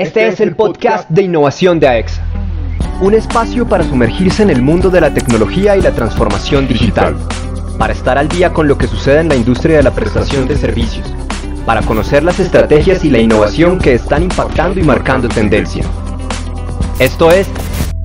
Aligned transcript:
Este 0.00 0.28
es 0.28 0.40
el 0.40 0.56
podcast 0.56 1.10
de 1.10 1.24
innovación 1.24 1.78
de 1.78 1.86
AEXA, 1.86 2.22
un 3.02 3.12
espacio 3.12 3.68
para 3.68 3.84
sumergirse 3.84 4.42
en 4.42 4.48
el 4.48 4.62
mundo 4.62 4.88
de 4.88 4.98
la 4.98 5.12
tecnología 5.12 5.76
y 5.76 5.82
la 5.82 5.90
transformación 5.90 6.66
digital, 6.66 7.14
para 7.78 7.92
estar 7.92 8.16
al 8.16 8.26
día 8.26 8.50
con 8.50 8.66
lo 8.66 8.78
que 8.78 8.86
sucede 8.86 9.20
en 9.20 9.28
la 9.28 9.36
industria 9.36 9.76
de 9.76 9.82
la 9.82 9.90
prestación 9.90 10.48
de 10.48 10.56
servicios, 10.56 11.06
para 11.66 11.82
conocer 11.82 12.22
las 12.22 12.40
estrategias 12.40 13.04
y 13.04 13.10
la 13.10 13.18
innovación 13.18 13.78
que 13.78 13.92
están 13.92 14.22
impactando 14.22 14.80
y 14.80 14.84
marcando 14.84 15.28
tendencia. 15.28 15.84
Esto 16.98 17.30
es 17.30 17.46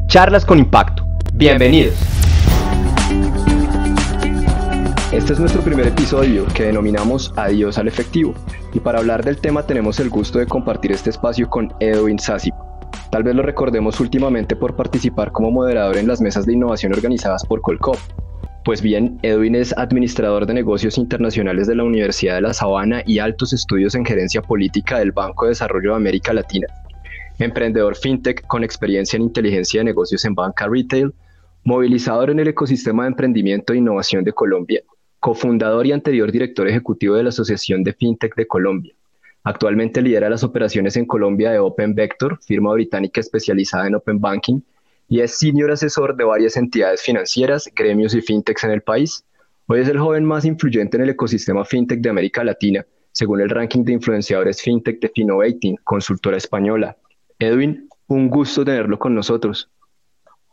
Charlas 0.08 0.44
con 0.44 0.60
Impacto. 0.60 1.08
Bienvenidos. 1.34 1.96
Este 5.14 5.32
es 5.32 5.40
nuestro 5.40 5.62
primer 5.62 5.88
episodio 5.88 6.46
que 6.48 6.64
denominamos 6.64 7.32
Adiós 7.38 7.78
al 7.78 7.88
efectivo 7.88 8.36
y 8.76 8.82
para 8.82 9.00
hablar 9.00 9.24
del 9.24 9.38
tema 9.38 9.66
tenemos 9.66 10.02
el 10.02 10.10
gusto 10.10 10.38
de 10.38 10.48
compartir 10.48 10.92
este 10.92 11.10
espacio 11.10 11.50
con 11.50 11.74
Edwin 11.80 12.20
Sasip. 12.20 12.54
Tal 13.10 13.24
vez 13.24 13.34
lo 13.34 13.42
recordemos 13.42 14.02
últimamente 14.02 14.56
por 14.58 14.76
participar 14.76 15.32
como 15.32 15.50
moderador 15.50 15.96
en 15.96 16.08
las 16.08 16.20
mesas 16.20 16.46
de 16.46 16.54
innovación 16.54 16.94
organizadas 16.94 17.46
por 17.46 17.62
Colcop. 17.62 17.98
Pues 18.66 18.82
bien, 18.82 19.18
Edwin 19.22 19.56
es 19.56 19.76
administrador 19.78 20.46
de 20.46 20.56
negocios 20.56 20.98
internacionales 20.98 21.68
de 21.68 21.76
la 21.76 21.86
Universidad 21.86 22.36
de 22.36 22.42
La 22.42 22.54
Sabana 22.54 23.02
y 23.06 23.20
altos 23.20 23.54
estudios 23.54 23.96
en 23.96 24.06
gerencia 24.06 24.42
política 24.42 25.00
del 25.00 25.14
Banco 25.14 25.46
de 25.46 25.50
Desarrollo 25.52 25.92
de 25.92 25.96
América 25.96 26.34
Latina. 26.34 26.68
Emprendedor 27.40 27.96
fintech 27.96 28.46
con 28.48 28.66
experiencia 28.66 29.16
en 29.16 29.24
inteligencia 29.24 29.80
de 29.80 29.86
negocios 29.86 30.26
en 30.26 30.36
banca 30.36 30.68
retail, 30.68 31.14
movilizador 31.64 32.30
en 32.30 32.40
el 32.40 32.50
ecosistema 32.50 33.04
de 33.04 33.10
emprendimiento 33.10 33.72
e 33.72 33.78
innovación 33.78 34.26
de 34.26 34.34
Colombia 34.34 34.82
cofundador 35.26 35.88
y 35.88 35.92
anterior 35.92 36.32
director 36.32 36.68
ejecutivo 36.68 37.16
de 37.16 37.24
la 37.24 37.30
Asociación 37.30 37.84
de 37.84 37.94
FinTech 37.94 38.36
de 38.36 38.46
Colombia. 38.46 38.94
Actualmente 39.44 40.00
lidera 40.00 40.30
las 40.30 40.44
operaciones 40.44 40.98
en 40.98 41.08
Colombia 41.08 41.50
de 41.50 41.58
Open 41.58 41.96
Vector, 41.96 42.38
firma 42.44 42.72
británica 42.74 43.22
especializada 43.22 43.88
en 43.88 43.96
Open 43.96 44.20
Banking, 44.20 44.60
y 45.10 45.22
es 45.22 45.40
senior 45.40 45.72
asesor 45.72 46.16
de 46.16 46.26
varias 46.26 46.58
entidades 46.58 47.02
financieras, 47.02 47.68
gremios 47.76 48.14
y 48.14 48.22
fintechs 48.22 48.66
en 48.66 48.70
el 48.70 48.84
país. 48.84 49.26
Hoy 49.66 49.80
es 49.80 49.90
el 49.90 49.98
joven 49.98 50.26
más 50.26 50.46
influyente 50.46 50.98
en 50.98 51.02
el 51.02 51.10
ecosistema 51.10 51.66
fintech 51.66 52.02
de 52.02 52.10
América 52.12 52.44
Latina, 52.44 52.86
según 53.12 53.42
el 53.42 53.50
ranking 53.50 53.84
de 53.84 53.94
influenciadores 53.94 54.62
fintech 54.62 55.00
de 55.00 55.10
Finovating, 55.10 55.78
consultora 55.84 56.38
española. 56.38 56.98
Edwin, 57.40 57.90
un 58.10 58.30
gusto 58.30 58.64
tenerlo 58.64 59.00
con 59.00 59.16
nosotros. 59.16 59.72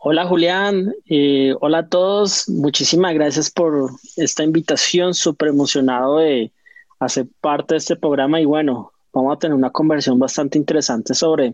Hola 0.05 0.25
Julián, 0.25 0.93
eh, 1.07 1.55
hola 1.61 1.77
a 1.77 1.87
todos, 1.87 2.49
muchísimas 2.49 3.13
gracias 3.13 3.49
por 3.49 3.89
esta 4.17 4.43
invitación, 4.43 5.13
súper 5.13 5.47
emocionado 5.47 6.17
de 6.17 6.51
hacer 6.99 7.27
parte 7.39 7.75
de 7.75 7.77
este 7.77 7.95
programa. 7.95 8.41
Y 8.41 8.43
bueno, 8.43 8.91
vamos 9.13 9.33
a 9.33 9.39
tener 9.39 9.55
una 9.55 9.69
conversación 9.69 10.19
bastante 10.19 10.57
interesante 10.57 11.13
sobre, 11.13 11.53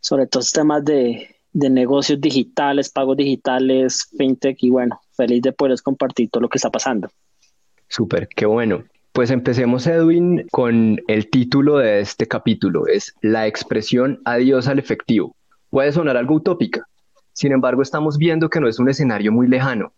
sobre 0.00 0.22
estos 0.22 0.52
temas 0.52 0.86
de, 0.86 1.36
de 1.52 1.68
negocios 1.68 2.18
digitales, 2.18 2.88
pagos 2.88 3.18
digitales, 3.18 4.08
fintech. 4.16 4.56
Y 4.62 4.70
bueno, 4.70 4.98
feliz 5.14 5.42
de 5.42 5.52
poder 5.52 5.78
compartir 5.82 6.30
todo 6.30 6.40
lo 6.40 6.48
que 6.48 6.56
está 6.56 6.70
pasando. 6.70 7.10
Súper, 7.88 8.26
qué 8.28 8.46
bueno. 8.46 8.84
Pues 9.12 9.30
empecemos, 9.30 9.86
Edwin, 9.86 10.46
con 10.50 10.98
el 11.08 11.28
título 11.28 11.76
de 11.76 12.00
este 12.00 12.26
capítulo, 12.26 12.86
es 12.86 13.14
La 13.20 13.46
expresión 13.46 14.22
adiós 14.24 14.66
al 14.66 14.78
efectivo. 14.78 15.36
Puede 15.68 15.92
sonar 15.92 16.16
algo 16.16 16.36
utópica, 16.36 16.86
sin 17.36 17.52
embargo, 17.52 17.82
estamos 17.82 18.16
viendo 18.16 18.48
que 18.48 18.60
no 18.60 18.66
es 18.66 18.78
un 18.78 18.88
escenario 18.88 19.30
muy 19.30 19.46
lejano. 19.46 19.92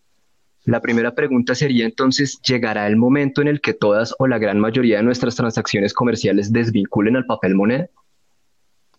La 0.65 0.81
primera 0.81 1.15
pregunta 1.15 1.55
sería 1.55 1.85
entonces, 1.85 2.37
¿llegará 2.41 2.85
el 2.85 2.97
momento 2.97 3.41
en 3.41 3.47
el 3.47 3.61
que 3.61 3.73
todas 3.73 4.13
o 4.19 4.27
la 4.27 4.37
gran 4.37 4.59
mayoría 4.59 4.97
de 4.97 5.03
nuestras 5.03 5.37
transacciones 5.37 5.93
comerciales 5.93 6.51
desvinculen 6.51 7.15
al 7.15 7.25
papel 7.25 7.55
moneda? 7.55 7.87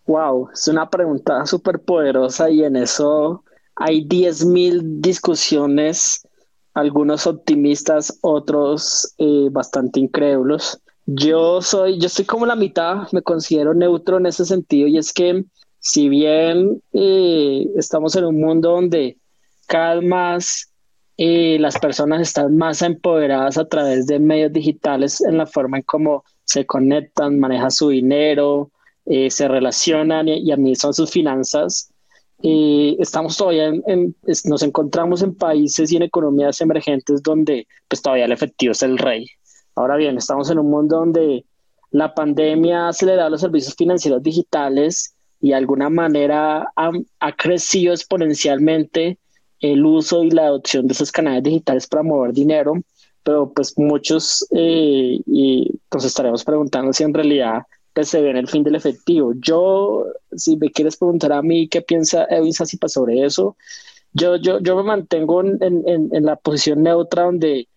Wow, 0.07 0.49
es 0.51 0.67
una 0.67 0.89
pregunta 0.89 1.45
súper 1.45 1.81
poderosa 1.81 2.49
y 2.49 2.63
en 2.63 2.77
eso 2.77 3.43
hay 3.75 4.07
10.000 4.07 5.01
discusiones, 5.01 6.27
algunos 6.73 7.27
optimistas, 7.27 8.17
otros 8.21 9.13
eh, 9.19 9.49
bastante 9.51 9.99
incrédulos. 9.99 10.81
Yo 11.05 11.61
soy, 11.61 11.99
yo 11.99 12.07
estoy 12.07 12.25
como 12.25 12.47
la 12.47 12.55
mitad, 12.55 13.07
me 13.11 13.21
considero 13.21 13.75
neutro 13.75 14.17
en 14.17 14.25
ese 14.25 14.45
sentido 14.45 14.87
y 14.87 14.97
es 14.97 15.13
que 15.13 15.45
si 15.81 16.09
bien 16.09 16.81
eh, 16.93 17.67
estamos 17.75 18.15
en 18.15 18.25
un 18.25 18.39
mundo 18.39 18.71
donde 18.71 19.17
cada 19.67 19.95
vez 19.95 20.03
más 20.03 20.71
eh, 21.17 21.57
las 21.59 21.79
personas 21.79 22.21
están 22.21 22.55
más 22.55 22.83
empoderadas 22.83 23.57
a 23.57 23.65
través 23.65 24.05
de 24.05 24.19
medios 24.19 24.53
digitales 24.53 25.21
en 25.21 25.37
la 25.39 25.47
forma 25.47 25.77
en 25.77 25.83
cómo 25.83 26.23
se 26.45 26.67
conectan, 26.67 27.39
manejan 27.39 27.71
su 27.71 27.89
dinero, 27.89 28.69
eh, 29.05 29.31
se 29.31 29.47
relacionan 29.47 30.27
y, 30.27 30.51
administran 30.51 30.93
sus 30.93 31.09
finanzas, 31.09 31.91
estamos 32.43 33.37
todavía 33.37 33.71
nos 34.45 34.63
encontramos 34.63 35.21
en 35.21 35.35
países 35.35 35.91
y 35.91 35.97
en 35.97 36.03
economías 36.03 36.59
emergentes 36.61 37.21
donde 37.21 37.67
pues 37.87 38.01
todavía 38.01 38.25
el 38.25 38.31
efectivo 38.31 38.71
es 38.71 38.83
el 38.83 38.97
rey. 38.97 39.27
Ahora 39.75 39.95
bien, 39.95 40.17
estamos 40.17 40.49
en 40.49 40.59
un 40.59 40.69
mundo 40.69 40.97
donde 40.97 41.45
la 41.91 42.13
pandemia 42.13 42.85
ha 42.85 42.89
acelerado 42.89 43.29
los 43.29 43.41
servicios 43.41 43.75
financieros 43.75 44.23
digitales 44.23 45.15
y 45.41 45.49
de 45.49 45.55
alguna 45.55 45.89
manera 45.89 46.71
ha, 46.75 47.31
crecido 47.35 47.93
exponencialmente 47.93 49.17
el 49.59 49.85
uso 49.85 50.23
y 50.23 50.31
la 50.31 50.47
adopción 50.47 50.87
de 50.87 50.93
esos 50.93 51.11
canales 51.11 51.43
digitales 51.43 51.87
para 51.87 52.03
mover 52.03 52.33
dinero, 52.33 52.73
pero 53.23 53.51
pues 53.53 53.77
muchos 53.77 54.47
eh, 54.51 55.19
y 55.25 55.71
nos 55.93 56.05
estaremos 56.05 56.43
preguntando 56.43 56.93
si 56.93 57.03
en 57.03 57.13
realidad 57.13 57.63
pues, 57.93 58.09
se 58.09 58.21
ve 58.21 58.31
en 58.31 58.37
el 58.37 58.47
fin 58.47 58.63
del 58.63 58.75
efectivo. 58.75 59.33
Yo, 59.35 60.05
si 60.35 60.57
me 60.57 60.69
quieres 60.69 60.97
preguntar 60.97 61.33
a 61.33 61.41
mí 61.41 61.67
qué 61.67 61.81
piensa 61.81 62.25
Edwin 62.29 62.53
Sassipa 62.53 62.87
sobre 62.87 63.23
eso, 63.25 63.55
yo, 64.13 64.35
yo, 64.37 64.59
yo 64.59 64.75
me 64.75 64.83
mantengo 64.83 65.41
en, 65.41 65.57
en, 65.61 66.09
en 66.11 66.25
la 66.25 66.35
posición 66.35 66.83
neutra 66.83 67.23
donde 67.23 67.67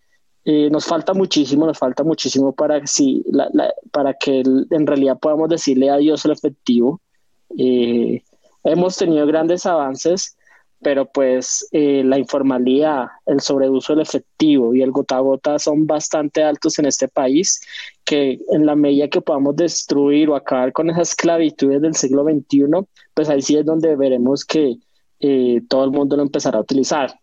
eh, 0.47 0.69
nos 0.69 0.85
falta 0.85 1.15
muchísimo, 1.15 1.65
nos 1.65 1.79
falta 1.79 2.03
muchísimo 2.03 2.53
para, 2.53 2.85
si, 2.85 3.23
la, 3.31 3.49
para 3.91 4.13
que 4.13 4.41
en 4.41 4.85
realidad 4.85 5.17
podamos 5.19 5.49
decirle 5.49 5.89
adiós 5.89 6.23
al 6.25 6.33
efectivo. 6.33 7.01
Hemos 7.49 8.97
tenido 8.97 9.27
grandes 9.27 9.65
avances, 9.67 10.35
pero 10.81 11.05
pues 11.05 11.67
eh, 11.71 12.03
la 12.03 12.17
informalidad, 12.17 13.07
el 13.25 13.39
sobreuso 13.39 13.93
del 13.93 14.01
efectivo 14.01 14.73
y 14.73 14.81
el 14.81 14.91
gota 14.91 15.17
a 15.17 15.19
gota 15.19 15.59
son 15.59 15.85
bastante 15.87 16.43
altos 16.43 16.79
en 16.79 16.85
este 16.85 17.07
país, 17.07 17.61
que 18.03 18.39
en 18.49 18.65
la 18.65 18.75
medida 18.75 19.07
que 19.07 19.21
podamos 19.21 19.55
destruir 19.55 20.29
o 20.29 20.35
acabar 20.35 20.73
con 20.73 20.89
esas 20.89 21.09
esclavitudes 21.09 21.81
del 21.81 21.95
siglo 21.95 22.23
XXI, 22.23 22.65
pues 23.13 23.29
ahí 23.29 23.41
sí 23.41 23.55
es 23.55 23.65
donde 23.65 23.95
veremos 23.95 24.43
que 24.43 24.77
eh, 25.19 25.61
todo 25.69 25.85
el 25.85 25.91
mundo 25.91 26.17
lo 26.17 26.23
empezará 26.23 26.57
a 26.57 26.61
utilizar. 26.61 27.19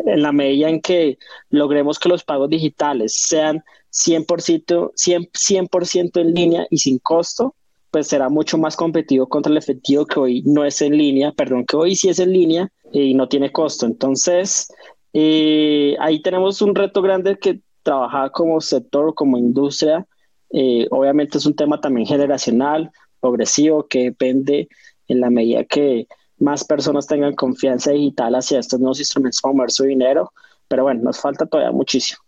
En 0.00 0.22
la 0.22 0.32
medida 0.32 0.68
en 0.68 0.80
que 0.80 1.18
logremos 1.50 1.98
que 1.98 2.08
los 2.08 2.24
pagos 2.24 2.50
digitales 2.50 3.14
sean 3.14 3.62
100%, 3.92 4.92
100, 4.94 5.30
100 5.32 6.10
en 6.14 6.34
línea 6.34 6.66
y 6.70 6.78
sin 6.78 6.98
costo, 6.98 7.54
pues 7.92 8.08
será 8.08 8.30
mucho 8.30 8.56
más 8.56 8.74
competitivo 8.74 9.28
contra 9.28 9.52
el 9.52 9.58
efectivo 9.58 10.06
que 10.06 10.18
hoy 10.18 10.42
no 10.46 10.64
es 10.64 10.80
en 10.80 10.96
línea, 10.96 11.30
perdón, 11.30 11.66
que 11.66 11.76
hoy 11.76 11.94
sí 11.94 12.08
es 12.08 12.18
en 12.18 12.32
línea 12.32 12.72
eh, 12.90 13.04
y 13.04 13.14
no 13.14 13.28
tiene 13.28 13.52
costo. 13.52 13.84
Entonces, 13.84 14.72
eh, 15.12 15.94
ahí 16.00 16.22
tenemos 16.22 16.62
un 16.62 16.74
reto 16.74 17.02
grande 17.02 17.36
que 17.38 17.60
trabajar 17.82 18.30
como 18.30 18.62
sector, 18.62 19.14
como 19.14 19.36
industria. 19.36 20.06
Eh, 20.50 20.86
obviamente 20.90 21.36
es 21.36 21.44
un 21.44 21.54
tema 21.54 21.82
también 21.82 22.06
generacional, 22.06 22.90
progresivo, 23.20 23.86
que 23.86 24.04
depende 24.04 24.68
en 25.08 25.20
la 25.20 25.28
medida 25.28 25.62
que 25.64 26.06
más 26.38 26.64
personas 26.64 27.06
tengan 27.06 27.34
confianza 27.34 27.90
digital 27.90 28.34
hacia 28.34 28.58
estos 28.58 28.80
nuevos 28.80 29.00
instrumentos 29.00 29.42
para 29.42 29.54
mover 29.54 29.70
su 29.70 29.84
dinero. 29.84 30.32
Pero 30.66 30.84
bueno, 30.84 31.02
nos 31.02 31.20
falta 31.20 31.44
todavía 31.44 31.72
muchísimo. 31.72 32.20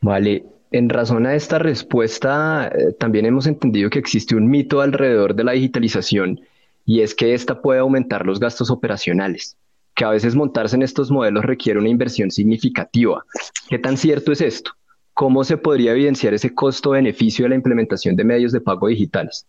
Vale, 0.00 0.46
en 0.72 0.88
razón 0.88 1.26
a 1.26 1.34
esta 1.34 1.58
respuesta, 1.58 2.68
eh, 2.68 2.92
también 2.98 3.26
hemos 3.26 3.46
entendido 3.46 3.90
que 3.90 3.98
existe 3.98 4.34
un 4.34 4.48
mito 4.48 4.80
alrededor 4.80 5.34
de 5.34 5.44
la 5.44 5.52
digitalización 5.52 6.40
y 6.86 7.00
es 7.00 7.14
que 7.14 7.34
esta 7.34 7.60
puede 7.60 7.80
aumentar 7.80 8.26
los 8.26 8.40
gastos 8.40 8.70
operacionales, 8.70 9.56
que 9.94 10.04
a 10.04 10.10
veces 10.10 10.34
montarse 10.34 10.76
en 10.76 10.82
estos 10.82 11.10
modelos 11.10 11.44
requiere 11.44 11.78
una 11.78 11.90
inversión 11.90 12.30
significativa. 12.30 13.24
¿Qué 13.68 13.78
tan 13.78 13.96
cierto 13.96 14.32
es 14.32 14.40
esto? 14.40 14.72
¿Cómo 15.14 15.44
se 15.44 15.58
podría 15.58 15.92
evidenciar 15.92 16.32
ese 16.34 16.54
costo-beneficio 16.54 17.44
de 17.44 17.50
la 17.50 17.54
implementación 17.56 18.16
de 18.16 18.24
medios 18.24 18.52
de 18.52 18.60
pago 18.60 18.88
digitales? 18.88 19.46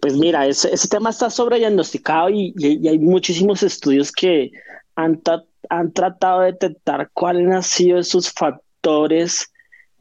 Pues 0.00 0.16
mira, 0.16 0.46
ese, 0.46 0.70
tema 0.88 1.10
está 1.10 1.30
sobrediagnosticado 1.30 2.30
y, 2.30 2.54
y, 2.56 2.88
hay 2.88 2.98
muchísimos 2.98 3.62
estudios 3.62 4.12
que 4.12 4.50
han, 4.94 5.20
han 5.68 5.92
tratado 5.92 6.40
de 6.40 6.52
detectar 6.52 7.10
cuáles 7.12 7.50
han 7.50 7.62
sido 7.62 7.98
esos 7.98 8.30
factores 8.30 9.50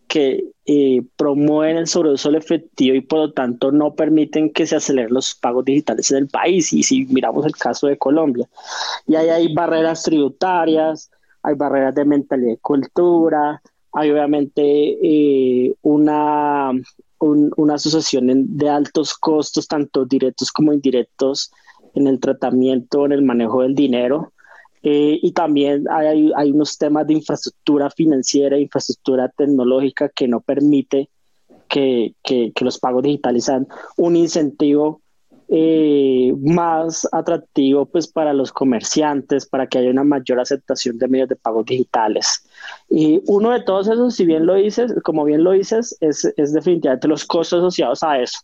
que 0.07 0.51
eh, 0.65 1.01
promueven 1.17 1.77
el 1.77 1.87
sobreuso 1.87 2.29
del 2.29 2.41
efectivo 2.41 2.95
y 2.95 3.01
por 3.01 3.19
lo 3.19 3.33
tanto 3.33 3.71
no 3.71 3.93
permiten 3.93 4.51
que 4.51 4.65
se 4.65 4.75
aceleren 4.75 5.13
los 5.13 5.35
pagos 5.35 5.65
digitales 5.65 6.11
en 6.11 6.17
el 6.17 6.27
país. 6.27 6.73
Y 6.73 6.83
si 6.83 7.05
miramos 7.05 7.45
el 7.45 7.55
caso 7.55 7.87
de 7.87 7.97
Colombia, 7.97 8.47
y 9.07 9.15
ahí 9.15 9.29
hay 9.29 9.53
barreras 9.53 10.03
tributarias, 10.03 11.11
hay 11.43 11.55
barreras 11.55 11.95
de 11.95 12.05
mentalidad 12.05 12.53
y 12.53 12.57
cultura, 12.57 13.61
hay 13.93 14.11
obviamente 14.11 14.61
eh, 14.61 15.75
una 15.81 16.71
una 17.19 17.75
asociación 17.75 18.57
de 18.57 18.69
altos 18.69 19.15
costos, 19.15 19.67
tanto 19.67 20.05
directos 20.05 20.51
como 20.51 20.73
indirectos, 20.73 21.51
en 21.95 22.07
el 22.07 22.19
tratamiento, 22.19 23.05
en 23.05 23.13
el 23.13 23.21
manejo 23.21 23.61
del 23.61 23.73
dinero. 23.73 24.33
Eh, 24.87 25.19
y 25.19 25.31
también 25.31 25.85
hay, 25.89 26.31
hay, 26.35 26.51
unos 26.51 26.77
temas 26.77 27.07
de 27.07 27.13
infraestructura 27.13 27.89
financiera, 27.89 28.55
infraestructura 28.55 29.27
tecnológica 29.29 30.09
que 30.09 30.27
no 30.27 30.41
permite 30.41 31.09
que, 31.67 32.13
que, 32.21 32.53
los 32.61 32.77
pagos 32.77 33.01
digitales 33.01 33.45
sean 33.45 33.67
un 33.97 34.15
incentivo 34.15 35.01
eh, 35.47 36.35
más 36.39 37.07
atractivo 37.11 37.87
pues 37.87 38.07
para 38.07 38.31
los 38.31 38.51
comerciantes, 38.51 39.47
para 39.47 39.65
que 39.65 39.79
haya 39.79 39.89
una 39.89 40.03
mayor 40.03 40.39
aceptación 40.39 40.99
de 40.99 41.07
medios 41.07 41.29
de 41.29 41.35
pagos 41.35 41.65
digitales. 41.65 42.47
Y 42.87 43.23
uno 43.25 43.49
de 43.53 43.63
todos 43.63 43.87
esos, 43.87 44.13
si 44.13 44.23
bien 44.23 44.45
lo 44.45 44.53
dices, 44.53 44.93
como 45.03 45.25
bien 45.25 45.43
lo 45.43 45.53
dices, 45.53 45.97
es, 45.99 46.31
es 46.37 46.53
definitivamente 46.53 47.07
los 47.07 47.25
costos 47.25 47.57
asociados 47.57 48.03
a 48.03 48.21
eso. 48.21 48.37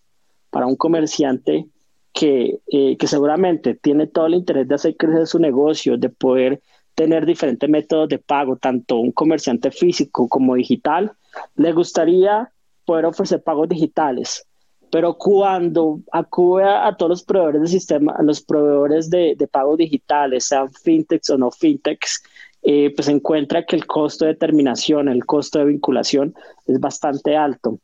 Para 0.50 0.66
un 0.66 0.76
comerciante 0.76 1.68
que, 2.14 2.60
eh, 2.68 2.98
que 2.98 3.08
seguramente 3.08 3.76
tiene 3.76 4.08
todo 4.08 4.28
el 4.28 4.36
interés 4.36 4.68
de 4.68 4.76
hacer 4.76 4.98
crecer 4.98 5.28
su 5.28 5.40
negocio, 5.40 5.98
de 5.98 6.10
poder 6.10 6.62
tener 6.96 7.26
diferentes 7.26 7.70
métodos 7.70 8.10
de 8.10 8.20
pago, 8.20 8.58
tanto 8.58 8.98
un 8.98 9.12
comerciante 9.12 9.72
físico 9.72 10.28
como 10.28 10.56
digital, 10.56 11.14
le 11.56 11.72
gustaría 11.72 12.52
poder 12.86 13.06
ofrecer 13.06 13.42
pagos 13.42 13.70
digitales 13.70 14.46
pero 14.92 15.18
cuando 15.18 16.02
acude 16.12 16.66
a, 16.66 16.94
todos 16.98 17.10
los 17.10 17.24
proveedores 17.24 17.62
de 17.62 17.68
sistema, 17.70 18.14
a 18.18 18.24
los 18.24 18.42
proveedores 18.42 19.10
de, 19.10 19.36
de 19.38 19.48
pagos 19.48 19.78
digitales, 19.78 20.46
sean 20.46 20.70
fintechs 20.70 21.30
o 21.30 21.38
no 21.38 21.50
fintechs, 21.50 22.22
eh, 22.62 22.94
pues 22.94 23.08
encuentra 23.08 23.66
que 23.66 23.78
el 23.78 23.88
costo 23.88 24.26
de 24.26 24.36
terminación, 24.36 25.08
el 25.08 25.26
costo 25.26 25.60
de 25.60 25.66
vinculación 25.66 26.36
es 26.68 26.80
bastante 26.80 27.38
alto. 27.38 27.80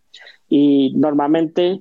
Y 0.50 0.94
normalmente 0.96 1.80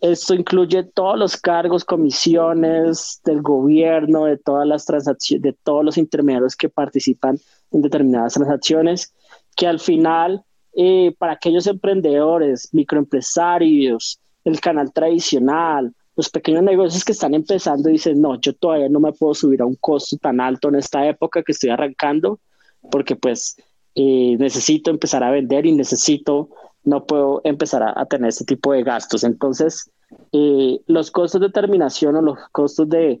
esto 0.00 0.34
incluye 0.34 0.84
todos 0.84 1.18
los 1.18 1.36
cargos, 1.36 1.84
comisiones 1.84 3.20
del 3.24 3.42
gobierno, 3.42 4.26
de 4.26 4.36
todas 4.36 4.66
las 4.66 4.84
transacciones, 4.84 5.42
de 5.42 5.52
todos 5.64 5.84
los 5.84 5.98
intermediarios 5.98 6.56
que 6.56 6.68
participan 6.68 7.38
en 7.72 7.82
determinadas 7.82 8.34
transacciones, 8.34 9.12
que 9.56 9.66
al 9.66 9.80
final 9.80 10.44
eh, 10.74 11.14
para 11.18 11.32
aquellos 11.32 11.66
emprendedores, 11.66 12.68
microempresarios, 12.72 14.20
el 14.44 14.60
canal 14.60 14.92
tradicional, 14.92 15.92
los 16.16 16.28
pequeños 16.28 16.62
negocios 16.62 17.04
que 17.04 17.12
están 17.12 17.34
empezando 17.34 17.88
dicen, 17.88 18.20
no, 18.20 18.40
yo 18.40 18.54
todavía 18.54 18.88
no 18.88 19.00
me 19.00 19.12
puedo 19.12 19.34
subir 19.34 19.62
a 19.62 19.66
un 19.66 19.76
costo 19.76 20.16
tan 20.16 20.40
alto 20.40 20.68
en 20.68 20.76
esta 20.76 21.06
época 21.06 21.42
que 21.42 21.52
estoy 21.52 21.70
arrancando, 21.70 22.40
porque 22.90 23.16
pues 23.16 23.56
eh, 23.94 24.36
necesito 24.38 24.90
empezar 24.90 25.22
a 25.24 25.30
vender 25.30 25.66
y 25.66 25.72
necesito, 25.72 26.50
no 26.84 27.04
puedo 27.04 27.40
empezar 27.44 27.82
a, 27.82 28.04
tener 28.06 28.28
este 28.28 28.44
tipo 28.44 28.72
de 28.72 28.82
gastos. 28.82 29.24
Entonces, 29.24 29.90
eh, 30.32 30.80
los 30.86 31.10
costos 31.10 31.40
de 31.40 31.50
terminación 31.50 32.16
o 32.16 32.22
los 32.22 32.38
costos 32.52 32.88
de 32.88 33.20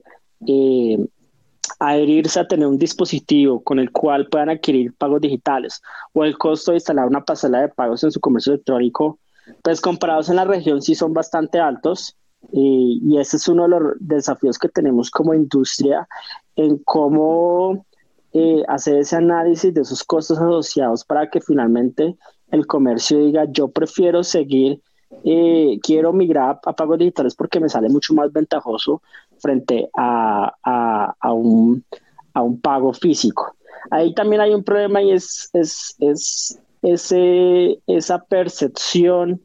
adherirse 1.78 2.40
a 2.40 2.48
tener 2.48 2.66
un 2.66 2.78
dispositivo 2.78 3.62
con 3.62 3.78
el 3.78 3.90
cual 3.90 4.28
puedan 4.28 4.50
adquirir 4.50 4.94
pagos 4.94 5.20
digitales 5.20 5.82
o 6.12 6.24
el 6.24 6.36
costo 6.36 6.72
de 6.72 6.78
instalar 6.78 7.06
una 7.06 7.24
pasarela 7.24 7.62
de 7.62 7.68
pagos 7.68 8.04
en 8.04 8.10
su 8.10 8.20
comercio 8.20 8.52
electrónico, 8.52 9.18
pues 9.62 9.80
comparados 9.80 10.28
en 10.28 10.36
la 10.36 10.44
región 10.44 10.82
sí 10.82 10.94
son 10.94 11.12
bastante 11.12 11.58
altos 11.58 12.16
y, 12.52 13.00
y 13.04 13.18
ese 13.18 13.36
es 13.36 13.48
uno 13.48 13.64
de 13.64 13.68
los 13.68 13.82
desafíos 14.00 14.58
que 14.58 14.68
tenemos 14.68 15.10
como 15.10 15.34
industria 15.34 16.08
en 16.56 16.78
cómo 16.78 17.84
eh, 18.32 18.62
hacer 18.68 18.98
ese 18.98 19.16
análisis 19.16 19.74
de 19.74 19.80
esos 19.80 20.04
costos 20.04 20.38
asociados 20.38 21.04
para 21.04 21.28
que 21.30 21.40
finalmente 21.40 22.16
el 22.50 22.66
comercio 22.66 23.18
diga 23.18 23.44
yo 23.50 23.68
prefiero 23.68 24.22
seguir 24.22 24.80
eh, 25.24 25.78
quiero 25.82 26.12
migrar 26.12 26.60
a, 26.64 26.72
pagos 26.72 26.98
digitales 26.98 27.34
porque 27.34 27.60
me 27.60 27.68
sale 27.68 27.88
mucho 27.88 28.14
más 28.14 28.32
ventajoso 28.32 29.02
frente 29.38 29.88
a, 29.96 30.54
a, 30.62 31.32
un, 31.32 31.84
a 32.32 32.42
un 32.42 32.60
pago 32.60 32.92
físico. 32.92 33.56
Ahí 33.90 34.14
también 34.14 34.40
hay 34.40 34.54
un 34.54 34.62
problema 34.62 35.02
y 35.02 35.12
es, 35.12 35.50
es, 35.52 35.96
es 35.98 36.60
ese, 36.82 37.80
esa 37.86 38.18
percepción 38.24 39.42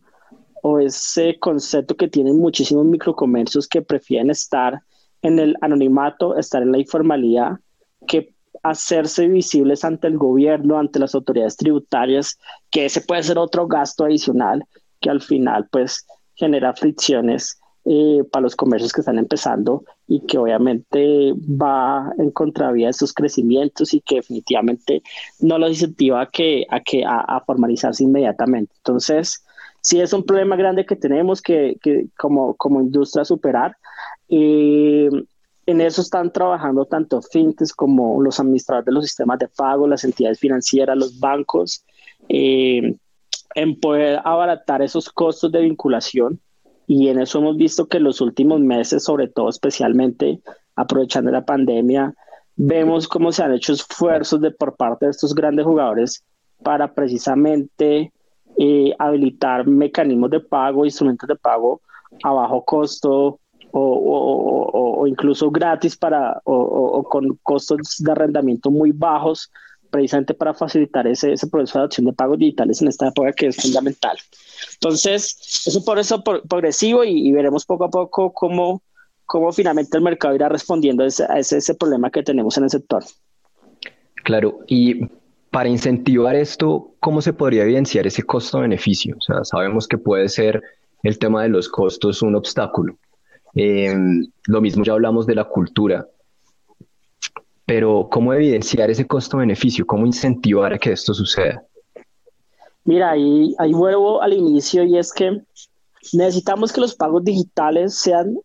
o 0.61 0.79
ese 0.79 1.37
concepto 1.39 1.95
que 1.95 2.07
tienen 2.07 2.37
muchísimos 2.37 2.85
microcomercios 2.85 3.67
que 3.67 3.81
prefieren 3.81 4.29
estar 4.29 4.81
en 5.21 5.39
el 5.39 5.55
anonimato, 5.61 6.37
estar 6.37 6.61
en 6.61 6.71
la 6.71 6.77
informalidad, 6.77 7.53
que 8.07 8.34
hacerse 8.69 9.27
visibles 9.27 9.85
ante 9.85 10.07
el 10.07 10.17
gobierno, 10.17 10.79
ante 10.79 10.99
las 10.99 11.13
autoridades 11.13 11.55
tributarias, 11.55 12.37
que 12.71 12.85
ese 12.85 13.01
puede 13.01 13.23
ser 13.23 13.37
otro 13.37 13.67
gasto 13.67 14.05
adicional 14.05 14.63
que 14.99 15.09
al 15.09 15.21
final 15.21 15.67
pues 15.71 16.05
genera 16.35 16.73
fricciones 16.73 17.59
eh, 17.85 18.23
para 18.31 18.41
los 18.41 18.55
comercios 18.55 18.91
que 18.91 19.01
están 19.01 19.19
empezando 19.19 19.83
y 20.07 20.25
que 20.25 20.39
obviamente 20.39 21.33
va 21.33 22.11
en 22.17 22.31
contravía 22.31 22.87
de 22.87 22.93
sus 22.93 23.13
crecimientos 23.13 23.93
y 23.93 24.01
que 24.01 24.15
definitivamente 24.15 25.03
no 25.39 25.59
los 25.59 25.69
incentiva 25.69 26.21
a 26.21 26.25
que, 26.25 26.65
a, 26.71 26.79
que, 26.79 27.03
a, 27.05 27.39
formalizarse 27.45 28.03
inmediatamente. 28.03 28.73
Entonces, 28.77 29.45
sí 29.81 30.01
es 30.01 30.13
un 30.13 30.23
problema 30.23 30.55
grande 30.55 30.87
que 30.87 30.95
tenemos 30.95 31.43
que, 31.43 31.77
que 31.83 32.07
como, 32.17 32.55
como 32.55 32.81
industria 32.81 33.23
superar. 33.23 33.77
Eh, 34.29 35.09
en 35.65 35.81
eso 35.81 36.01
están 36.01 36.31
trabajando 36.31 36.85
tanto 36.85 37.21
fintechs 37.21 37.73
como 37.73 38.21
los 38.21 38.39
administradores 38.39 38.85
de 38.85 38.91
los 38.91 39.05
sistemas 39.05 39.39
de 39.39 39.47
pago, 39.47 39.87
las 39.87 40.03
entidades 40.03 40.39
financieras, 40.39 40.97
los 40.97 41.19
bancos, 41.19 41.83
eh, 42.29 42.95
en 43.55 43.79
poder 43.79 44.19
abaratar 44.23 44.81
esos 44.81 45.09
costos 45.09 45.51
de 45.51 45.61
vinculación. 45.61 46.39
Y 46.87 47.07
en 47.07 47.19
eso 47.19 47.39
hemos 47.39 47.57
visto 47.57 47.87
que 47.87 47.97
en 47.97 48.03
los 48.03 48.21
últimos 48.21 48.59
meses, 48.59 49.03
sobre 49.03 49.27
todo 49.27 49.49
especialmente 49.49 50.39
aprovechando 50.75 51.31
la 51.31 51.45
pandemia, 51.45 52.13
vemos 52.55 53.07
cómo 53.07 53.31
se 53.31 53.43
han 53.43 53.53
hecho 53.53 53.73
esfuerzos 53.73 54.39
de 54.41 54.51
por 54.51 54.75
parte 54.75 55.05
de 55.05 55.11
estos 55.11 55.33
grandes 55.33 55.65
jugadores 55.65 56.23
para 56.61 56.93
precisamente 56.93 58.11
eh, 58.57 58.93
habilitar 58.99 59.65
mecanismos 59.65 60.29
de 60.29 60.41
pago, 60.41 60.85
instrumentos 60.85 61.27
de 61.27 61.35
pago 61.35 61.81
a 62.23 62.31
bajo 62.31 62.63
costo 62.63 63.39
o, 63.77 65.01
o 65.01 65.07
incluso 65.07 65.51
gratis 65.51 65.95
para 65.95 66.41
o, 66.45 67.03
con 67.03 67.37
costos 67.43 67.77
de 67.99 68.11
arrendamiento 68.11 68.71
muy 68.71 68.91
bajos 68.91 69.51
precisamente 69.89 70.33
para 70.33 70.53
facilitar 70.53 71.07
ese, 71.07 71.33
ese 71.33 71.47
proceso 71.47 71.77
de 71.77 71.83
adopción 71.83 72.05
de 72.05 72.13
pagos 72.13 72.37
digitales 72.37 72.81
en 72.81 72.89
esta 72.89 73.07
época 73.07 73.31
que 73.31 73.47
es 73.47 73.55
fundamental. 73.55 74.17
Entonces, 74.73 75.63
es 75.65 75.75
un 75.75 75.85
proceso 75.85 76.21
progresivo 76.23 77.03
y, 77.03 77.31
veremos 77.31 77.65
poco 77.65 77.85
a 77.85 77.89
poco 77.89 78.33
cómo, 78.33 78.81
cómo 79.25 79.51
finalmente 79.53 79.95
el 79.95 80.03
mercado 80.03 80.35
irá 80.35 80.49
respondiendo 80.49 81.03
a 81.03 81.07
ese, 81.07 81.23
a 81.23 81.39
ese, 81.39 81.75
problema 81.75 82.09
que 82.09 82.23
tenemos 82.23 82.57
en 82.57 82.65
el 82.65 82.69
sector. 82.69 83.03
Claro, 84.23 84.59
y 84.67 85.05
para 85.49 85.69
incentivar 85.69 86.35
esto, 86.35 86.91
¿cómo 86.99 87.21
se 87.21 87.31
podría 87.31 87.63
evidenciar 87.63 88.05
ese 88.05 88.23
costo-beneficio? 88.23 89.15
O 89.17 89.21
sea, 89.21 89.45
sabemos 89.45 89.87
que 89.87 89.97
puede 89.97 90.27
ser 90.27 90.61
el 91.03 91.17
tema 91.19 91.43
de 91.43 91.49
los 91.49 91.69
costos 91.69 92.21
un 92.21 92.35
obstáculo. 92.35 92.97
Eh, 93.55 93.95
lo 94.47 94.61
mismo 94.61 94.83
ya 94.83 94.93
hablamos 94.93 95.25
de 95.25 95.35
la 95.35 95.45
cultura. 95.45 96.07
Pero 97.65 98.09
¿cómo 98.11 98.33
evidenciar 98.33 98.91
ese 98.91 99.07
costo-beneficio? 99.07 99.85
¿Cómo 99.85 100.05
incentivar 100.05 100.73
a 100.73 100.77
que 100.77 100.91
esto 100.91 101.13
suceda? 101.13 101.63
Mira, 102.83 103.11
ahí, 103.11 103.55
ahí 103.57 103.73
vuelvo 103.73 104.21
al 104.21 104.33
inicio 104.33 104.83
y 104.83 104.97
es 104.97 105.11
que 105.11 105.41
necesitamos 106.13 106.71
que 106.71 106.81
los 106.81 106.93
pagos 106.93 107.23
digitales 107.23 107.95
sean 107.95 108.37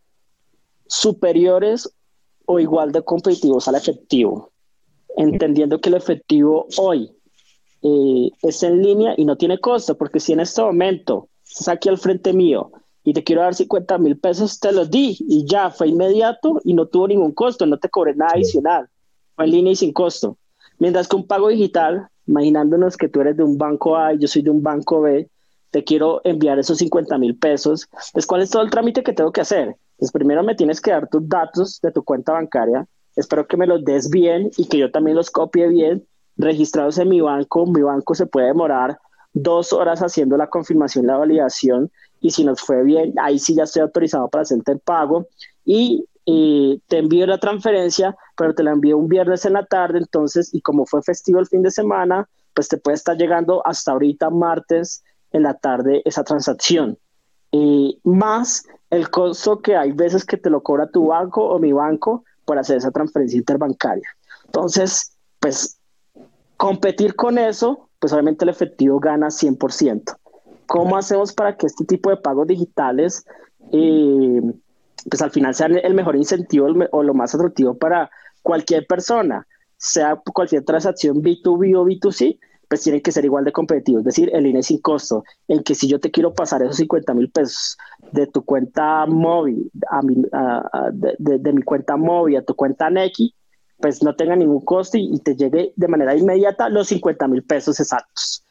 superiores 0.87 1.93
o 2.47 2.59
igual 2.59 2.91
de 2.91 3.03
competitivos 3.03 3.69
al 3.69 3.75
efectivo, 3.75 4.51
entendiendo 5.17 5.81
que 5.81 5.91
el 5.91 5.97
efectivo 5.97 6.67
hoy 6.79 7.13
eh, 7.83 8.31
es 8.43 8.63
en 8.63 8.83
línea 8.83 9.15
y 9.17 9.25
no 9.25 9.37
tiene 9.37 9.59
costo, 9.59 9.97
porque 9.97 10.21
si 10.21 10.33
en 10.33 10.41
este 10.41 10.63
momento 10.63 11.29
estás 11.47 11.69
aquí 11.69 11.89
al 11.89 11.99
frente 11.99 12.33
mío 12.33 12.73
y 13.05 13.13
te 13.13 13.25
quiero 13.25 13.43
dar 13.43 13.55
50 13.55 13.99
mil 13.99 14.19
pesos, 14.19 14.61
te 14.61 14.73
los 14.73 14.91
di 14.91 15.17
y 15.21 15.47
ya 15.47 15.71
fue 15.71 15.89
inmediato 15.89 16.61
y 16.65 16.75
no 16.75 16.87
tuvo 16.87 17.09
ningún 17.09 17.33
costo, 17.33 17.67
no 17.67 17.79
te 17.79 17.89
cobré 17.89 18.15
nada 18.15 18.33
adicional 18.35 18.89
en 19.39 19.51
línea 19.51 19.73
y 19.73 19.77
sin 19.77 19.93
costo. 19.93 20.37
Mientras 20.79 21.09
que 21.09 21.17
un 21.17 21.27
pago 21.27 21.49
digital, 21.49 22.09
imaginándonos 22.27 22.97
que 22.97 23.09
tú 23.09 23.21
eres 23.21 23.37
de 23.37 23.43
un 23.43 23.59
banco 23.59 23.97
A 23.97 24.15
y 24.15 24.19
yo 24.19 24.29
soy 24.29 24.43
de 24.43 24.51
un 24.51 24.63
banco 24.63 25.01
B, 25.01 25.29
te 25.71 25.85
quiero 25.85 26.21
enviar 26.25 26.59
esos 26.59 26.79
50 26.79 27.17
mil 27.19 27.37
pesos, 27.37 27.89
pues 28.13 28.27
¿cuál 28.27 28.43
es 28.43 28.51
todo 28.51 28.63
el 28.63 28.71
trámite 28.71 29.03
que 29.03 29.13
tengo 29.13 29.33
que 29.33 29.41
hacer? 29.41 29.77
Pues 29.97 30.11
primero 30.11 30.43
me 30.43 30.55
tienes 30.55 30.81
que 30.81 30.91
dar 30.91 31.09
tus 31.09 31.29
datos 31.29 31.81
de 31.83 31.93
tu 31.93 32.03
cuenta 32.03 32.33
bancaria, 32.33 32.87
espero 33.17 33.47
que 33.47 33.57
me 33.57 33.67
los 33.67 33.85
des 33.85 34.11
bien 34.11 34.51
y 34.57 34.67
que 34.67 34.79
yo 34.79 34.91
también 34.91 35.17
los 35.17 35.31
copie 35.31 35.69
bien, 35.69 36.05
registrados 36.37 36.99
en 36.99 37.09
mi 37.09 37.21
banco, 37.21 37.67
mi 37.67 37.83
banco 37.83 38.15
se 38.15 38.27
puede 38.27 38.49
demorar 38.49 38.99
dos 39.33 39.73
horas 39.73 40.01
haciendo 40.01 40.37
la 40.37 40.49
confirmación 40.49 41.07
la 41.07 41.17
validación 41.17 41.91
y 42.21 42.31
si 42.31 42.45
nos 42.45 42.61
fue 42.61 42.83
bien, 42.83 43.15
ahí 43.21 43.39
sí 43.39 43.55
ya 43.55 43.65
estoy 43.65 43.83
autorizado 43.83 44.29
para 44.29 44.43
hacerte 44.43 44.73
el 44.73 44.81
pago 44.81 45.27
y 45.65 46.07
te 46.87 46.99
envío 46.99 47.27
la 47.27 47.39
transferencia, 47.39 48.17
pero 48.37 48.55
te 48.55 48.63
la 48.63 48.71
envío 48.71 48.97
un 48.97 49.09
viernes 49.09 49.45
en 49.47 49.55
la 49.55 49.65
tarde, 49.65 49.99
entonces, 49.99 50.55
y 50.55 50.61
como 50.61 50.87
fue 50.87 51.03
festivo 51.03 51.41
el 51.41 51.49
fin 51.49 51.63
de 51.63 51.73
semana, 51.73 52.29
pues 52.55 52.69
te 52.69 52.77
puede 52.77 52.95
estar 52.95 53.17
llegando 53.17 53.67
hasta 53.67 53.93
ahorita 53.93 54.31
martes 54.31 55.03
en 55.33 55.43
la 55.43 55.55
tarde 55.55 56.03
esa 56.05 56.23
transacción. 56.23 56.99
más 58.05 58.65
el 58.91 59.11
costo 59.11 59.61
que 59.61 59.77
hay 59.77 59.93
veces 59.93 60.25
que 60.25 60.37
te 60.37 60.51
lo 60.51 60.63
cobra 60.63 60.89
tu 60.89 61.07
banco 61.07 61.45
o 61.45 61.59
mi 61.59 61.73
banco 61.73 62.25
por 62.45 62.59
hacer 62.59 62.77
esa 62.77 62.91
transferencia 62.91 63.39
interbancaria. 63.39 64.09
Entonces, 64.47 65.17
pues 65.39 65.79
competir 66.57 67.15
con 67.15 67.39
eso, 67.39 67.89
pues 67.99 68.13
obviamente 68.13 68.45
el 68.45 68.51
efectivo 68.51 69.01
gana 69.01 69.29
100%. 69.29 70.17
¿Cómo 70.71 70.97
hacemos 70.97 71.33
para 71.33 71.57
que 71.57 71.67
este 71.67 71.85
tipo 71.85 72.11
de 72.11 72.17
pagos 72.19 72.47
digitales, 72.47 73.27
eh, 73.73 74.41
pues 75.11 75.21
al 75.21 75.33
final 75.33 75.53
sean 75.53 75.77
el 75.77 75.95
mejor 75.95 76.15
incentivo 76.15 76.69
o 76.93 77.03
lo 77.03 77.13
más 77.13 77.35
atractivo 77.35 77.77
para 77.77 78.09
cualquier 78.41 78.87
persona, 78.87 79.49
sea 79.77 80.15
cualquier 80.33 80.65
transacción 80.65 81.25
B2B 81.25 81.77
o 81.77 81.85
B2C, 81.85 82.39
pues 82.69 82.83
tienen 82.83 83.01
que 83.01 83.11
ser 83.11 83.25
igual 83.25 83.45
de 83.45 83.51
competitivos, 83.51 84.03
es 84.03 84.05
decir, 84.05 84.31
el 84.33 84.47
INE 84.47 84.63
sin 84.63 84.81
costo, 84.81 85.25
en 85.49 85.65
que 85.65 85.75
si 85.75 85.89
yo 85.89 85.99
te 85.99 86.13
quiero 86.13 86.35
pasar 86.35 86.63
esos 86.63 86.77
50 86.77 87.15
mil 87.15 87.33
pesos 87.33 87.77
de 88.13 88.29
tu 88.29 88.45
cuenta 88.45 89.07
móvil, 89.07 89.73
a 89.91 90.03
mi, 90.03 90.23
de, 91.19 91.53
mi 91.53 91.63
cuenta 91.63 91.97
móvil 91.97 92.37
a 92.37 92.43
tu 92.43 92.55
cuenta 92.55 92.89
Neki, 92.91 93.35
pues 93.81 94.05
no 94.05 94.15
tenga 94.15 94.37
ningún 94.37 94.65
costo 94.65 94.99
y, 94.99 95.19
te 95.19 95.35
llegue 95.35 95.73
de 95.75 95.89
manera 95.89 96.15
inmediata 96.15 96.69
los 96.69 96.87
50 96.87 97.27
mil 97.27 97.43
pesos 97.43 97.81
exactos. 97.81 98.45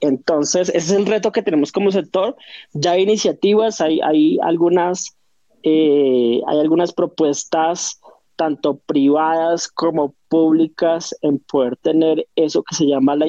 Entonces, 0.00 0.68
ese 0.70 0.78
es 0.78 0.90
el 0.92 1.06
reto 1.06 1.32
que 1.32 1.42
tenemos 1.42 1.72
como 1.72 1.90
sector. 1.90 2.36
Ya 2.72 2.92
hay 2.92 3.02
iniciativas, 3.02 3.80
hay, 3.80 4.00
hay, 4.00 4.38
algunas, 4.42 5.16
eh, 5.62 6.40
hay 6.46 6.58
algunas 6.60 6.92
propuestas 6.92 8.00
tanto 8.36 8.78
privadas 8.78 9.68
como 9.68 10.14
públicas 10.28 11.14
en 11.20 11.38
poder 11.38 11.76
tener 11.76 12.26
eso 12.34 12.62
que 12.62 12.74
se 12.74 12.86
llama 12.86 13.14
la 13.14 13.26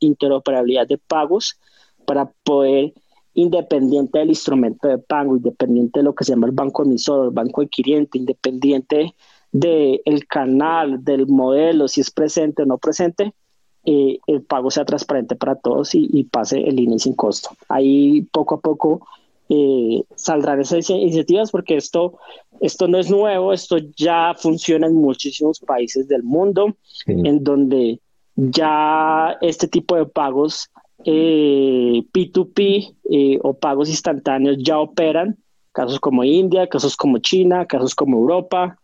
interoperabilidad 0.00 0.86
de 0.86 0.98
pagos 0.98 1.58
para 2.06 2.30
poder, 2.44 2.94
independiente 3.34 4.18
del 4.18 4.28
instrumento 4.28 4.88
de 4.88 4.98
pago, 4.98 5.36
independiente 5.36 6.00
de 6.00 6.04
lo 6.04 6.14
que 6.14 6.24
se 6.24 6.32
llama 6.32 6.46
el 6.46 6.52
banco 6.52 6.84
emisor, 6.84 7.26
el 7.26 7.30
banco 7.32 7.62
adquiriente, 7.62 8.18
independiente 8.18 9.14
del 9.52 10.26
canal, 10.28 11.04
del 11.04 11.26
modelo, 11.26 11.88
si 11.88 12.00
es 12.00 12.10
presente 12.10 12.62
o 12.62 12.66
no 12.66 12.78
presente, 12.78 13.34
eh, 13.86 14.18
el 14.26 14.42
pago 14.42 14.70
sea 14.70 14.84
transparente 14.84 15.36
para 15.36 15.56
todos 15.56 15.94
y, 15.94 16.08
y 16.12 16.24
pase 16.24 16.60
el 16.60 16.80
INE 16.80 16.98
sin 16.98 17.14
costo. 17.14 17.50
Ahí 17.68 18.22
poco 18.32 18.56
a 18.56 18.60
poco 18.60 19.06
eh, 19.50 20.02
saldrán 20.16 20.60
esas 20.60 20.88
iniciativas 20.88 21.50
porque 21.50 21.76
esto, 21.76 22.18
esto 22.60 22.88
no 22.88 22.98
es 22.98 23.10
nuevo, 23.10 23.52
esto 23.52 23.76
ya 23.94 24.34
funciona 24.34 24.86
en 24.86 24.94
muchísimos 24.94 25.60
países 25.60 26.08
del 26.08 26.22
mundo, 26.22 26.76
en 27.06 27.44
donde 27.44 28.00
ya 28.36 29.36
este 29.42 29.68
tipo 29.68 29.96
de 29.96 30.06
pagos 30.06 30.70
eh, 31.04 32.02
P2P 32.10 32.94
eh, 33.10 33.38
o 33.42 33.52
pagos 33.52 33.90
instantáneos 33.90 34.56
ya 34.58 34.78
operan, 34.78 35.36
casos 35.72 36.00
como 36.00 36.24
India, 36.24 36.66
casos 36.66 36.96
como 36.96 37.18
China, 37.18 37.66
casos 37.66 37.94
como 37.94 38.16
Europa. 38.16 38.78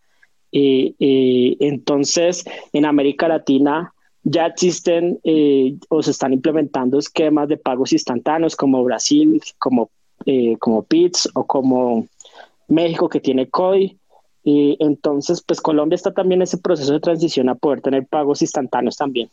entonces, 0.53 2.45
en 2.75 2.85
América 2.85 3.29
Latina 3.29 3.95
ya 4.23 4.47
existen 4.47 5.19
o 5.89 6.03
se 6.03 6.11
están 6.11 6.33
implementando 6.33 6.99
esquemas 6.99 7.49
de 7.49 7.57
pagos 7.57 7.93
instantáneos 7.93 8.55
como 8.55 8.85
Brasil, 8.85 9.41
como 9.59 9.91
eh, 10.27 10.57
como 10.59 10.83
PITS 10.83 11.31
o 11.35 11.47
como 11.47 12.07
México 12.69 13.09
que 13.09 13.21
tiene 13.21 13.49
COI. 13.49 13.97
Y 14.43 14.77
entonces, 14.81 15.43
pues 15.43 15.61
Colombia 15.61 15.97
está 15.97 16.13
también 16.13 16.41
en 16.41 16.45
ese 16.45 16.59
proceso 16.59 16.93
de 16.93 17.01
transición 17.01 17.49
a 17.49 17.55
poder 17.55 17.81
tener 17.81 18.07
pagos 18.07 18.43
instantáneos 18.43 18.97
también. 18.97 19.31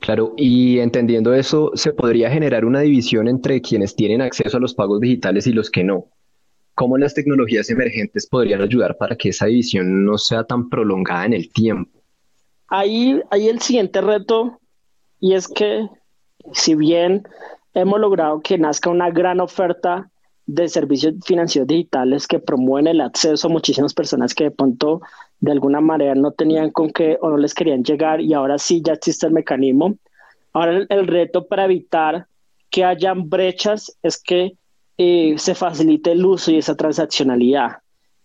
Claro, 0.00 0.34
y 0.36 0.78
entendiendo 0.78 1.34
eso, 1.34 1.72
se 1.74 1.92
podría 1.92 2.30
generar 2.30 2.64
una 2.64 2.80
división 2.80 3.28
entre 3.28 3.60
quienes 3.60 3.96
tienen 3.96 4.20
acceso 4.20 4.56
a 4.56 4.60
los 4.60 4.74
pagos 4.74 5.00
digitales 5.00 5.46
y 5.46 5.52
los 5.52 5.70
que 5.70 5.84
no. 5.84 6.06
¿Cómo 6.74 6.98
las 6.98 7.14
tecnologías 7.14 7.70
emergentes 7.70 8.26
podrían 8.26 8.60
ayudar 8.60 8.96
para 8.98 9.16
que 9.16 9.30
esa 9.30 9.46
división 9.46 10.04
no 10.04 10.18
sea 10.18 10.44
tan 10.44 10.68
prolongada 10.68 11.24
en 11.24 11.32
el 11.32 11.50
tiempo? 11.50 11.95
Ahí, 12.68 13.20
ahí 13.30 13.48
el 13.48 13.60
siguiente 13.60 14.00
reto, 14.00 14.58
y 15.20 15.34
es 15.34 15.48
que 15.48 15.88
si 16.52 16.74
bien 16.74 17.26
hemos 17.74 18.00
logrado 18.00 18.40
que 18.40 18.58
nazca 18.58 18.90
una 18.90 19.10
gran 19.10 19.40
oferta 19.40 20.10
de 20.46 20.68
servicios 20.68 21.14
financieros 21.24 21.66
digitales 21.66 22.26
que 22.26 22.38
promueven 22.38 22.86
el 22.86 23.00
acceso 23.00 23.48
a 23.48 23.50
muchísimas 23.50 23.92
personas 23.94 24.32
que 24.34 24.44
de 24.44 24.50
pronto 24.52 25.00
de 25.40 25.52
alguna 25.52 25.80
manera 25.80 26.14
no 26.14 26.30
tenían 26.30 26.70
con 26.70 26.90
qué 26.90 27.18
o 27.20 27.30
no 27.30 27.36
les 27.36 27.52
querían 27.52 27.82
llegar 27.82 28.20
y 28.20 28.32
ahora 28.32 28.58
sí 28.58 28.80
ya 28.82 28.94
existe 28.94 29.26
el 29.26 29.32
mecanismo. 29.32 29.96
Ahora 30.52 30.86
el, 30.88 31.06
reto 31.06 31.46
para 31.46 31.64
evitar 31.64 32.26
que 32.70 32.84
hayan 32.84 33.28
brechas 33.28 33.96
es 34.02 34.22
que 34.22 34.56
eh, 34.98 35.34
se 35.36 35.54
facilite 35.54 36.12
el 36.12 36.24
uso 36.24 36.50
y 36.50 36.58
esa 36.58 36.76
transaccionalidad, 36.76 37.78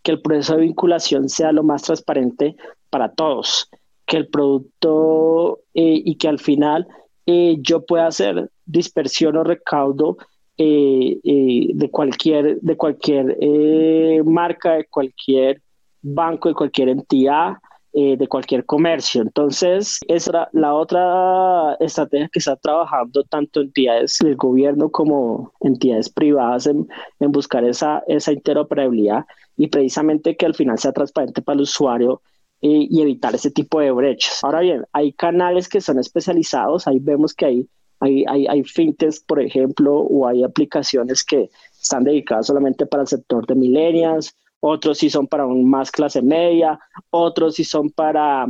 que 0.04 0.12
el 0.12 0.22
proceso 0.22 0.56
de 0.56 0.62
vinculación 0.62 1.28
sea 1.28 1.52
lo 1.52 1.64
más 1.64 1.82
transparente 1.82 2.56
para 2.90 3.12
todos, 3.12 3.70
que 4.06 4.18
el 4.18 4.28
producto 4.28 5.60
eh, 5.74 6.02
y 6.04 6.16
que 6.16 6.28
al 6.28 6.40
final 6.40 6.88
eh, 7.26 7.58
yo 7.62 7.86
pueda 7.86 8.08
hacer 8.08 8.50
dispersión 8.66 9.38
o 9.38 9.44
recaudo 9.44 10.18
eh, 10.64 11.20
eh, 11.24 11.72
de 11.74 11.90
cualquier, 11.90 12.60
de 12.62 12.78
cualquier 12.78 13.36
eh, 13.42 14.22
marca, 14.24 14.74
de 14.74 14.86
cualquier 14.86 15.62
banco, 16.02 16.50
de 16.50 16.56
cualquier 16.56 16.90
entidad, 16.90 17.54
de 17.94 18.28
cualquier 18.30 18.66
comercio. 18.66 19.22
Entonces, 19.22 20.00
esa 20.08 20.48
la 20.54 20.74
otra 20.74 21.76
estrategia 21.82 22.30
que 22.32 22.40
está 22.40 22.56
trabajando 22.56 23.24
tanto 23.26 23.60
entidades 23.60 24.18
del 24.24 24.38
gobierno 24.38 24.90
como 24.90 25.52
entidades 25.60 26.10
privadas 26.10 26.68
en, 26.68 26.88
en 27.20 27.32
buscar 27.34 27.66
esa, 27.66 28.02
esa 28.08 28.32
interoperabilidad 28.32 29.26
y 29.58 29.68
precisamente 29.68 30.38
que 30.38 30.46
al 30.46 30.56
final 30.56 30.78
sea 30.78 30.94
transparente 30.94 31.42
para 31.42 31.56
el 31.56 31.64
usuario 31.64 32.22
y 32.62 33.02
evitar 33.02 33.34
ese 33.34 33.52
tipo 33.52 33.80
de 33.80 33.92
brechas. 33.92 34.44
Ahora 34.44 34.60
bien, 34.60 34.86
hay 34.94 35.14
canales 35.14 35.68
que 35.68 35.82
son 35.82 36.00
especializados, 36.00 36.88
ahí 36.88 37.00
vemos 37.00 37.34
que 37.34 37.46
hay 37.46 37.70
hay, 38.02 38.26
hay, 38.28 38.48
hay 38.48 38.64
fintechs, 38.64 39.20
por 39.20 39.40
ejemplo, 39.40 39.96
o 39.96 40.28
hay 40.28 40.44
aplicaciones 40.44 41.24
que 41.24 41.52
están 41.80 42.04
dedicadas 42.04 42.48
solamente 42.48 42.88
para 42.88 43.04
el 43.04 43.08
sector 43.08 43.46
de 43.46 43.54
millennials, 43.54 44.36
otros 44.60 44.98
sí 44.98 45.10
son 45.10 45.28
para 45.28 45.46
un 45.46 45.70
más 45.70 45.92
clase 45.92 46.22
media, 46.22 46.80
otros 47.12 47.56
sí 47.56 47.64
son 47.64 47.92
para 47.92 48.48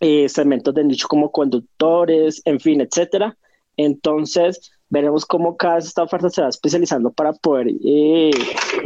eh, 0.00 0.28
segmentos 0.28 0.74
de 0.74 0.84
nicho 0.84 1.08
como 1.08 1.32
conductores, 1.32 2.42
en 2.44 2.60
fin, 2.60 2.82
etcétera. 2.82 3.36
Entonces, 3.78 4.72
veremos 4.90 5.24
cómo 5.24 5.56
cada 5.56 5.78
esta 5.78 6.02
oferta 6.02 6.28
se 6.28 6.42
va 6.42 6.48
especializando 6.48 7.10
para 7.12 7.32
poder 7.32 7.68
eh, 7.82 8.30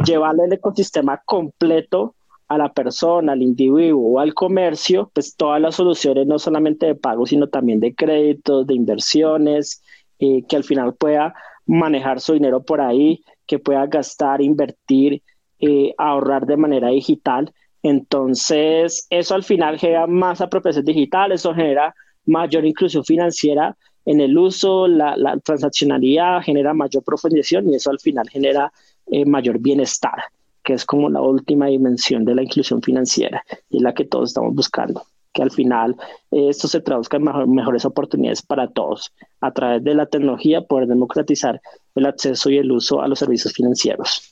llevarle 0.05 0.45
el 0.45 0.53
ecosistema 0.53 1.21
completo 1.25 2.15
a 2.51 2.57
la 2.57 2.73
persona, 2.73 3.31
al 3.31 3.41
individuo 3.41 4.15
o 4.15 4.19
al 4.19 4.33
comercio, 4.33 5.09
pues 5.13 5.37
todas 5.37 5.61
las 5.61 5.75
soluciones, 5.75 6.27
no 6.27 6.37
solamente 6.37 6.85
de 6.85 6.95
pago, 6.95 7.25
sino 7.25 7.47
también 7.47 7.79
de 7.79 7.95
créditos, 7.95 8.67
de 8.67 8.75
inversiones, 8.75 9.81
eh, 10.19 10.43
que 10.49 10.57
al 10.57 10.65
final 10.65 10.93
pueda 10.95 11.33
manejar 11.65 12.19
su 12.19 12.33
dinero 12.33 12.61
por 12.61 12.81
ahí, 12.81 13.23
que 13.47 13.57
pueda 13.57 13.85
gastar, 13.87 14.41
invertir, 14.41 15.23
eh, 15.59 15.93
ahorrar 15.97 16.45
de 16.45 16.57
manera 16.57 16.89
digital. 16.89 17.53
Entonces, 17.83 19.07
eso 19.09 19.33
al 19.33 19.43
final 19.43 19.79
genera 19.79 20.05
más 20.05 20.41
apropiación 20.41 20.83
digital, 20.83 21.31
eso 21.31 21.53
genera 21.53 21.95
mayor 22.25 22.65
inclusión 22.65 23.05
financiera 23.05 23.77
en 24.03 24.19
el 24.19 24.37
uso, 24.37 24.89
la, 24.89 25.15
transaccionalidad, 25.41 26.41
genera 26.41 26.73
mayor 26.73 27.01
profundización 27.05 27.69
y 27.69 27.75
eso 27.75 27.91
al 27.91 27.99
final 27.99 28.27
genera 28.29 28.73
eh, 29.09 29.25
mayor 29.25 29.57
bienestar 29.59 30.21
que 30.63 30.73
es 30.73 30.85
como 30.85 31.09
la 31.09 31.21
última 31.21 31.67
dimensión 31.67 32.25
de 32.25 32.35
la 32.35 32.43
inclusión 32.43 32.81
financiera 32.81 33.43
y 33.69 33.77
es 33.77 33.83
la 33.83 33.93
que 33.93 34.05
todos 34.05 34.29
estamos 34.29 34.53
buscando, 34.53 35.03
que 35.33 35.41
al 35.41 35.51
final 35.51 35.95
eh, 36.31 36.49
esto 36.49 36.67
se 36.67 36.81
traduzca 36.81 37.17
en 37.17 37.53
mejores 37.53 37.85
oportunidades 37.85 38.41
para 38.41 38.67
todos, 38.67 39.11
a 39.39 39.51
través 39.51 39.83
de 39.83 39.95
la 39.95 40.05
tecnología 40.05 40.61
poder 40.61 40.87
democratizar 40.87 41.61
el 41.95 42.05
acceso 42.05 42.49
y 42.49 42.57
el 42.57 42.71
uso 42.71 43.01
a 43.01 43.07
los 43.07 43.19
servicios 43.19 43.53
financieros. 43.53 44.31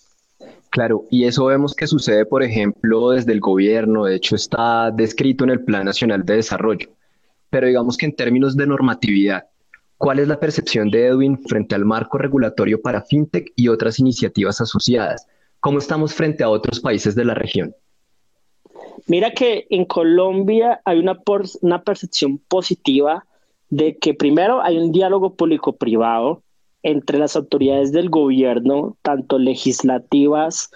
Claro, 0.69 1.05
y 1.09 1.23
eso 1.23 1.45
vemos 1.45 1.73
que 1.73 1.87
sucede, 1.87 2.25
por 2.25 2.43
ejemplo, 2.43 3.09
desde 3.09 3.31
el 3.31 3.39
gobierno, 3.39 4.05
de 4.05 4.15
hecho 4.15 4.35
está 4.35 4.91
descrito 4.91 5.43
en 5.43 5.49
el 5.49 5.63
Plan 5.63 5.85
Nacional 5.85 6.23
de 6.23 6.35
Desarrollo, 6.35 6.89
pero 7.49 7.65
digamos 7.65 7.97
que 7.97 8.05
en 8.05 8.15
términos 8.15 8.55
de 8.55 8.67
normatividad, 8.67 9.45
¿cuál 9.97 10.19
es 10.19 10.27
la 10.27 10.39
percepción 10.39 10.91
de 10.91 11.07
Edwin 11.07 11.39
frente 11.39 11.73
al 11.73 11.85
marco 11.85 12.19
regulatorio 12.19 12.79
para 12.79 13.01
FinTech 13.01 13.51
y 13.55 13.67
otras 13.67 13.97
iniciativas 13.97 14.61
asociadas? 14.61 15.25
¿Cómo 15.59 15.79
estamos 15.79 16.13
frente 16.13 16.43
a 16.43 16.49
otros 16.49 16.79
países 16.79 17.15
de 17.15 17.25
la 17.25 17.33
región? 17.33 17.75
Mira 19.07 19.31
que 19.31 19.65
en 19.69 19.85
Colombia 19.85 20.81
hay 20.85 20.99
una, 20.99 21.19
una 21.61 21.83
percepción 21.83 22.37
positiva 22.37 23.25
de 23.69 23.97
que 23.97 24.13
primero 24.13 24.61
hay 24.61 24.77
un 24.77 24.91
diálogo 24.91 25.35
público-privado 25.35 26.43
entre 26.81 27.19
las 27.19 27.35
autoridades 27.35 27.91
del 27.91 28.09
gobierno, 28.09 28.97
tanto 29.01 29.37
legislativas 29.37 30.71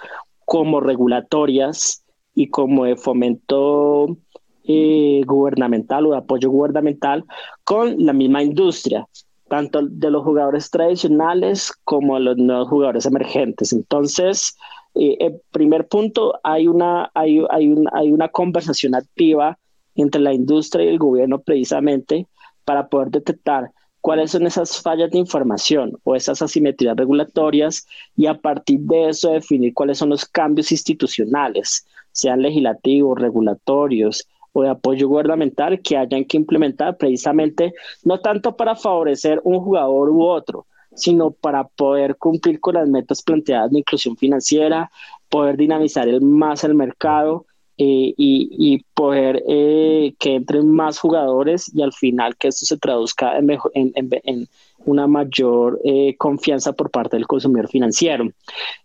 como 0.45 0.81
regulatorias 0.81 2.03
y 2.35 2.49
como 2.49 2.85
de 2.85 2.97
fomento 2.97 4.17
eh, 4.65 5.21
gubernamental 5.25 6.07
o 6.07 6.11
de 6.11 6.17
apoyo 6.17 6.49
gubernamental 6.49 7.23
con 7.63 7.95
la 8.05 8.13
misma 8.13 8.43
industria 8.43 9.07
tanto 9.53 9.83
de 9.83 10.09
los 10.09 10.23
jugadores 10.23 10.71
tradicionales 10.71 11.71
como 11.83 12.17
los 12.17 12.37
nuevos 12.37 12.69
jugadores 12.69 13.05
emergentes. 13.05 13.71
Entonces, 13.71 14.57
eh, 14.95 15.15
el 15.19 15.41
primer 15.51 15.87
punto, 15.87 16.39
hay 16.41 16.67
una, 16.67 17.11
hay, 17.13 17.39
hay, 17.51 17.75
hay 17.93 18.11
una 18.11 18.29
conversación 18.29 18.95
activa 18.95 19.59
entre 19.93 20.21
la 20.21 20.33
industria 20.33 20.85
y 20.85 20.87
el 20.87 20.97
gobierno 20.97 21.39
precisamente 21.39 22.25
para 22.65 22.87
poder 22.87 23.11
detectar 23.11 23.69
cuáles 24.01 24.31
son 24.31 24.47
esas 24.47 24.81
fallas 24.81 25.11
de 25.11 25.19
información 25.19 25.99
o 26.03 26.15
esas 26.15 26.41
asimetrías 26.41 26.97
regulatorias 26.97 27.85
y 28.15 28.25
a 28.25 28.33
partir 28.33 28.79
de 28.79 29.09
eso 29.09 29.33
definir 29.33 29.75
cuáles 29.75 29.99
son 29.99 30.09
los 30.09 30.25
cambios 30.25 30.71
institucionales, 30.71 31.85
sean 32.11 32.41
legislativos, 32.41 33.19
regulatorios 33.19 34.27
o 34.53 34.61
de 34.63 34.69
apoyo 34.69 35.07
gubernamental 35.09 35.81
que 35.81 35.97
hayan 35.97 36.25
que 36.25 36.37
implementar 36.37 36.95
precisamente 36.97 37.73
no 38.03 38.19
tanto 38.19 38.55
para 38.55 38.75
favorecer 38.75 39.41
un 39.43 39.59
jugador 39.59 40.09
u 40.09 40.23
otro, 40.23 40.65
sino 40.95 41.31
para 41.31 41.65
poder 41.65 42.15
cumplir 42.17 42.59
con 42.59 42.75
las 42.75 42.87
metas 42.87 43.21
planteadas 43.21 43.71
de 43.71 43.79
inclusión 43.79 44.15
financiera, 44.15 44.91
poder 45.29 45.57
dinamizar 45.57 46.07
más 46.21 46.63
el 46.63 46.75
mercado 46.75 47.45
eh, 47.77 48.13
y, 48.15 48.85
poder 48.93 49.43
eh, 49.47 50.13
que 50.19 50.35
entren 50.35 50.69
más 50.69 50.99
jugadores 50.99 51.71
y 51.73 51.81
al 51.81 51.91
final 51.91 52.35
que 52.37 52.49
esto 52.49 52.67
se 52.67 52.77
traduzca 52.77 53.39
en, 53.39 53.49
en, 53.73 54.47
una 54.85 55.07
mayor 55.07 55.79
eh, 55.83 56.15
confianza 56.17 56.73
por 56.73 56.91
parte 56.91 57.17
del 57.17 57.25
consumidor 57.25 57.69
financiero. 57.69 58.25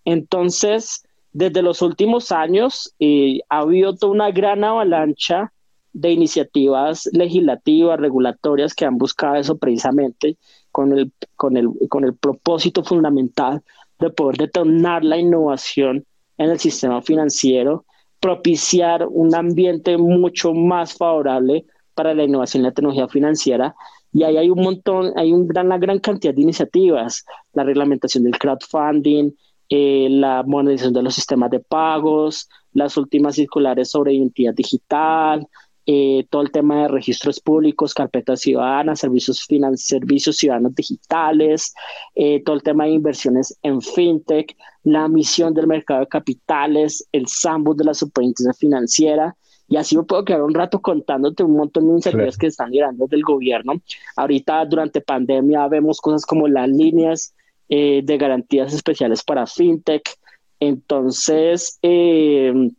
Entonces, 0.07 1.05
desde 1.33 1.61
los 1.61 1.83
últimos 1.83 2.33
años 2.33 2.95
ha 3.51 3.59
habido 3.59 3.95
toda 3.95 4.13
una 4.13 4.31
gran 4.31 4.65
avalancha 4.65 5.53
de 5.93 6.11
iniciativas 6.13 7.09
legislativas, 7.13 7.99
regulatorias 7.99 8.75
que 8.75 8.85
han 8.85 8.99
buscado 8.99 9.37
eso 9.37 9.59
precisamente 9.59 10.37
con 10.71 10.97
el, 10.97 11.13
con 11.37 11.57
el, 11.57 11.69
con 11.89 12.05
el 12.05 12.15
propósito 12.15 12.85
fundamental 12.85 13.63
de 13.99 14.11
poder 14.11 14.37
detonar 14.37 15.05
la 15.05 15.19
innovación 15.19 16.05
en 16.37 16.51
el 16.51 16.59
sistema 16.59 17.03
financiero 17.03 17.85
propiciar 18.21 19.07
un 19.09 19.35
ambiente 19.35 19.97
mucho 19.97 20.53
más 20.53 20.95
favorable 20.95 21.65
para 21.95 22.15
la 22.15 22.25
innovación 22.25 22.63
y 22.63 22.67
la 22.67 22.73
tecnología 22.73 23.09
financiera. 23.09 23.75
Y 24.13 24.23
ahí 24.23 24.37
hay 24.37 24.51
un 24.51 24.63
montón, 24.63 25.13
hay 25.17 25.33
una 25.33 25.79
gran 25.79 25.99
cantidad 25.99 26.35
de 26.35 26.43
iniciativas, 26.43 27.25
la 27.53 27.65
reglamentación 27.65 28.25
del 28.25 28.39
crowdfunding, 28.39 29.33
eh, 29.69 30.09
la 30.11 30.43
modernización 30.45 30.95
de 30.95 31.03
los 31.03 31.15
sistemas 31.15 31.51
de 31.51 31.61
pagos, 31.61 32.49
las 32.73 32.97
últimas 32.97 33.35
circulares 33.35 33.91
sobre 33.91 34.15
identidad 34.15 34.55
digital, 34.55 35.47
eh, 35.91 36.27
todo 36.29 36.43
el 36.43 36.51
tema 36.51 36.83
de 36.83 36.89
registros 36.89 37.41
públicos, 37.41 37.95
carpetas 37.95 38.43
ciudadanas, 38.43 39.01
servicios, 39.01 39.47
servicios 39.77 40.37
ciudadanos 40.37 40.75
digitales, 40.75 41.73
eh, 42.15 42.43
todo 42.45 42.57
el 42.57 42.63
tema 42.63 42.85
de 42.85 42.91
inversiones 42.91 43.59
en 43.63 43.81
fintech, 43.81 44.55
la 44.85 45.09
misión 45.09 45.55
del 45.55 45.67
mercado 45.67 46.01
de 46.01 46.09
capitales, 46.09 47.09
el 47.11 47.27
sandbox 47.27 47.79
de 47.79 47.85
la 47.87 47.95
superintendencia 47.95 48.53
financiera. 48.61 49.35
Y 49.67 49.77
así 49.77 49.97
me 49.97 50.03
puedo 50.03 50.27
quedar 50.27 50.43
un 50.43 50.53
rato 50.53 50.83
contándote 50.83 51.43
un 51.43 51.57
montón 51.57 51.87
de 51.87 51.93
iniciativas 51.93 52.37
que 52.37 52.49
están 52.49 52.71
llegando 52.71 53.07
del 53.07 53.23
gobierno. 53.23 53.81
Ahorita, 54.17 54.67
durante 54.67 55.01
pandemia, 55.01 55.69
vemos 55.69 56.03
cosas 56.03 56.27
como 56.27 56.49
las 56.49 56.69
líneas 56.69 57.35
eh, 57.71 58.03
de 58.05 58.19
garantías 58.19 58.75
especiales 58.75 59.23
para 59.23 59.47
fintech. 59.47 60.03
Entonces, 60.61 61.79
eh, 61.81 62.73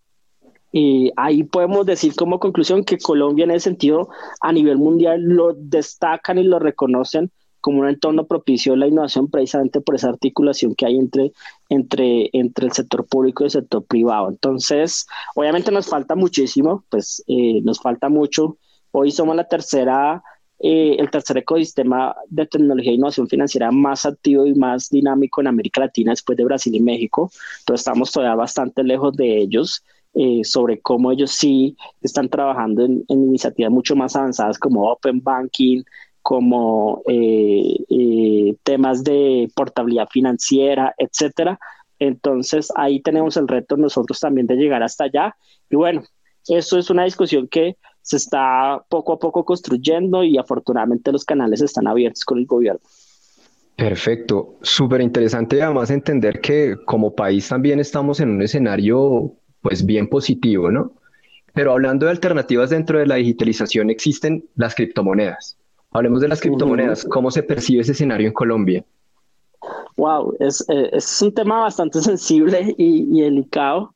y 0.72 1.12
ahí 1.16 1.44
podemos 1.44 1.86
decir 1.86 2.16
como 2.16 2.40
conclusión 2.40 2.84
que 2.84 2.98
Colombia 2.98 3.46
en 3.46 3.52
ese 3.52 3.66
sentido 3.66 4.10
a 4.42 4.52
nivel 4.52 4.78
mundial 4.78 5.22
lo 5.24 5.54
destacan 5.54 6.38
y 6.38 6.44
lo 6.44 6.60
reconocen 6.60 7.32
como 7.62 7.80
un 7.80 7.90
entorno 7.90 8.26
propicio 8.26 8.74
a 8.74 8.78
la 8.78 8.88
innovación 8.88 9.30
precisamente 9.30 9.82
por 9.82 9.96
esa 9.96 10.10
articulación 10.10 10.76
que 10.76 10.86
hay 10.86 10.98
entre, 10.98 11.34
entre, 11.70 12.30
entre 12.34 12.68
el 12.68 12.72
sector 12.72 13.06
público 13.06 13.44
y 13.44 13.46
el 13.46 13.52
sector 13.52 13.84
privado. 13.84 14.30
Entonces, 14.30 15.08
obviamente 15.36 15.72
nos 15.72 15.88
falta 15.88 16.16
muchísimo, 16.16 16.86
pues 16.90 17.24
eh, 17.28 17.62
nos 17.64 17.80
falta 17.80 18.10
mucho. 18.10 18.58
Hoy 18.92 19.12
somos 19.12 19.36
la 19.36 19.48
tercera, 19.48 20.24
eh, 20.60 20.96
el 21.00 21.10
tercer 21.10 21.38
ecosistema 21.38 22.16
de 22.28 22.46
tecnología 22.46 22.92
e 22.92 22.96
innovación 22.96 23.28
financiera 23.28 23.72
más 23.72 24.06
activo 24.06 24.46
y 24.46 24.54
más 24.54 24.90
dinámico 24.90 25.42
en 25.42 25.48
América 25.48 25.82
Latina 25.82 26.12
después 26.12 26.38
de 26.38 26.46
Brasil 26.46 26.74
y 26.76 26.80
México, 26.80 27.32
pero 27.66 27.76
estamos 27.76 28.12
todavía 28.12 28.36
bastante 28.36 28.84
lejos 28.84 29.16
de 29.16 29.38
ellos. 29.38 29.84
Eh, 30.16 30.44
sobre 30.44 30.82
cómo 30.82 31.12
ellos 31.12 31.32
sí 31.32 31.78
están 32.02 32.30
trabajando 32.30 32.84
en, 32.84 33.06
iniciativas 33.08 33.72
mucho 33.72 33.96
más 33.96 34.16
avanzadas 34.16 34.58
como 34.58 34.90
Open 34.90 35.22
Banking, 35.22 35.84
como 36.22 37.04
eh, 37.08 37.76
eh, 37.90 38.56
temas 38.64 39.04
de 39.04 39.52
portabilidad 39.56 40.08
financiera, 40.12 40.94
etcétera. 40.98 41.60
Entonces 42.00 42.70
ahí 42.76 43.02
tenemos 43.02 43.38
el 43.38 43.48
reto 43.48 43.78
nosotros 43.78 44.20
también 44.20 44.48
de 44.48 44.56
llegar 44.56 44.82
hasta 44.82 45.06
allá. 45.06 45.36
Y 45.70 45.76
bueno, 45.76 46.04
eso 46.48 46.80
es 46.80 46.90
una 46.90 47.04
discusión 47.04 47.48
que 47.48 47.78
se 48.02 48.18
está 48.18 48.84
poco 48.90 49.14
a 49.14 49.20
poco 49.20 49.46
construyendo 49.46 50.24
y 50.24 50.38
afortunadamente 50.38 51.12
los 51.12 51.24
canales 51.24 51.62
están 51.62 51.88
abiertos 51.88 52.26
con 52.26 52.40
el 52.40 52.46
gobierno. 52.46 52.82
Perfecto, 53.76 54.56
súper 54.62 55.02
interesante 55.02 55.62
además 55.62 55.90
entender 55.92 56.42
que 56.42 56.76
como 56.86 57.16
país 57.16 57.48
también 57.48 57.80
estamos 57.80 58.20
en 58.20 58.32
un 58.32 58.42
escenario 58.42 59.36
pues 59.62 59.86
bien 59.86 60.08
positivo, 60.08 60.72
¿no? 60.72 60.94
Pero 61.54 61.72
hablando 61.72 62.06
de 62.06 62.12
alternativas 62.12 62.70
dentro 62.70 63.00
de 63.00 63.08
la 63.08 63.16
digitalización, 63.16 63.90
existen 63.90 64.46
las 64.56 64.76
criptomonedas. 64.76 65.58
Hablemos 65.92 66.22
de 66.22 66.28
las 66.28 66.40
criptomonedas. 66.40 67.06
¿Cómo 67.06 67.32
se 67.32 67.44
percibe 67.44 67.82
ese 67.82 67.94
escenario 67.94 68.28
en 68.28 68.34
Colombia? 68.34 68.86
Wow, 69.98 70.36
es, 70.40 70.64
eh, 70.70 70.90
es 70.94 71.22
un 71.22 71.34
tema 71.34 71.60
bastante 71.60 72.02
sensible 72.02 72.76
y, 72.78 73.22
delicado. 73.22 73.94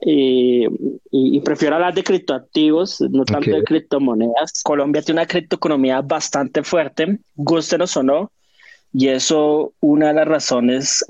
y, 0.00 1.40
prefiero 1.40 1.76
hablar 1.76 1.94
de 1.94 2.02
criptoactivos, 2.02 3.00
no 3.00 3.24
tanto 3.24 3.50
de 3.50 3.62
criptomonedas. 3.62 4.62
Colombia 4.62 5.02
tiene 5.02 5.20
una 5.20 5.26
criptoeconomía 5.26 6.02
bastante 6.02 6.62
fuerte, 6.62 7.20
gustenos 7.34 7.96
o 7.96 8.02
no, 8.02 8.32
y 8.92 9.08
eso, 9.08 9.72
una 9.80 10.08
de 10.08 10.14
las 10.14 10.28
razones 10.28 11.04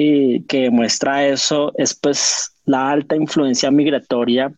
eh, 0.00 0.44
que 0.46 0.60
demuestra 0.60 1.26
eso 1.26 1.72
es 1.76 1.92
pues 1.92 2.52
la 2.66 2.88
alta 2.88 3.16
influencia 3.16 3.68
migratoria 3.72 4.52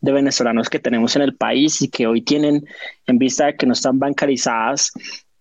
de 0.00 0.10
venezolanos 0.10 0.68
que 0.68 0.80
tenemos 0.80 1.14
en 1.14 1.22
el 1.22 1.36
país 1.36 1.80
y 1.80 1.88
que 1.88 2.08
hoy 2.08 2.22
tienen, 2.22 2.66
en 3.06 3.18
vista 3.18 3.46
de 3.46 3.56
que 3.56 3.66
no 3.66 3.72
están 3.72 4.00
bancarizadas, 4.00 4.90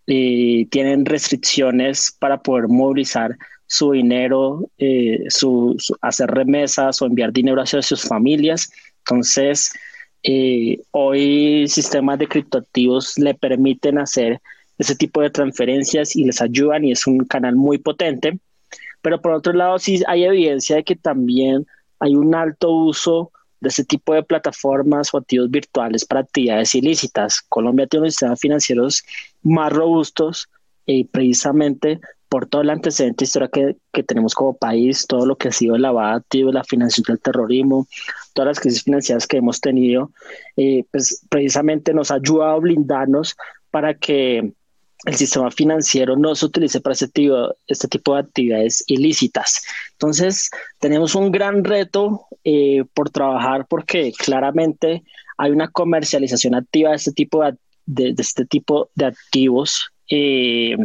tienen 0.06 1.06
restricciones 1.06 2.16
para 2.20 2.44
poder 2.44 2.68
movilizar 2.68 3.36
su 3.66 3.92
dinero, 3.94 4.70
eh, 4.78 5.24
su, 5.30 5.76
hacer 6.02 6.30
remesas 6.30 7.02
o 7.02 7.08
enviar 7.08 7.34
dinero 7.34 7.60
hacia 7.60 7.82
sus 7.82 8.04
familias. 8.04 8.72
Entonces, 9.00 9.72
eh, 10.22 10.78
hoy 10.92 11.68
sistemas 11.68 12.20
de 12.20 12.28
criptoactivos 12.28 13.18
le 13.18 13.34
permiten 13.34 13.98
hacer 13.98 14.40
ese 14.78 14.96
tipo 14.96 15.22
de 15.22 15.32
transferencias 15.32 16.16
y 16.16 16.26
les 16.26 16.40
ayudan 16.40 16.86
y 16.86 16.92
es 16.92 17.08
un 17.08 17.26
canal 17.26 17.56
muy 17.56 17.80
potente. 17.80 18.38
Pero 19.02 19.22
por 19.22 19.34
otro 19.34 19.54
lado, 19.54 19.80
sí 19.80 20.02
hay 20.08 20.24
evidencia 20.24 20.78
de 20.78 20.84
que 20.84 20.96
también 20.96 21.66
hay 22.00 22.16
un 22.16 22.36
alto 22.36 22.72
uso 22.72 23.32
de 23.62 23.70
ese 23.70 23.84
tipo 23.84 24.14
de 24.14 24.24
plataformas 24.24 25.14
o 25.14 25.18
activos 25.18 25.50
virtuales 25.50 26.06
para 26.06 26.22
actividades 26.22 26.74
ilícitas. 26.76 27.42
Colombia 27.50 27.88
tiene 27.88 28.04
unos 28.04 28.14
sistemas 28.14 28.40
financieros 28.40 29.04
más 29.44 29.72
robustos 29.74 30.50
y 30.86 31.04
precisamente 31.04 32.00
por 32.30 32.46
todo 32.46 32.62
el 32.62 32.70
antecedente 32.70 33.24
histórico 33.24 33.52
que, 33.52 33.76
que, 33.92 34.04
tenemos 34.04 34.36
como 34.36 34.56
país, 34.56 35.08
todo 35.08 35.26
lo 35.26 35.36
que 35.36 35.48
ha 35.48 35.52
sido 35.52 35.76
el 35.76 35.82
lavado 35.82 36.18
activo, 36.18 36.52
la 36.52 36.64
financiación 36.64 37.16
del 37.16 37.24
terrorismo, 37.24 37.88
todas 38.34 38.50
las 38.50 38.60
crisis 38.60 38.84
financieras 38.84 39.26
que 39.26 39.38
hemos 39.38 39.60
tenido, 39.60 40.12
eh, 40.56 40.86
pues 40.92 41.26
precisamente 41.28 41.92
nos 41.94 42.12
ayuda 42.12 42.54
a 42.54 42.58
blindarnos 42.58 43.36
para 43.72 43.96
que 43.96 44.54
el 45.06 45.16
sistema 45.16 45.50
financiero 45.50 46.16
no 46.16 46.36
se 46.36 46.46
utilice 46.46 46.82
para 46.82 46.94
este 46.94 47.08
tipo, 47.08 47.56
este 47.68 47.88
tipo 47.88 48.14
de 48.14 48.22
actividades 48.22 48.84
ilícitas. 48.88 49.62
Entonces, 49.94 50.50
tenemos 50.80 51.16
un 51.16 51.32
gran 51.32 51.64
reto 51.64 52.28
eh, 52.44 52.84
por 52.94 53.10
trabajar 53.10 53.66
porque 53.68 54.12
claramente 54.18 55.04
hay 55.38 55.52
una 55.52 55.70
comercialización 55.70 56.56
activa 56.56 56.90
de 56.90 56.96
este 56.98 57.14
tipo 57.14 57.44
de, 57.86 58.16
este 58.18 58.46
tipo 58.46 58.90
de 58.96 59.06
activos. 59.06 59.92
Eh, 60.10 60.76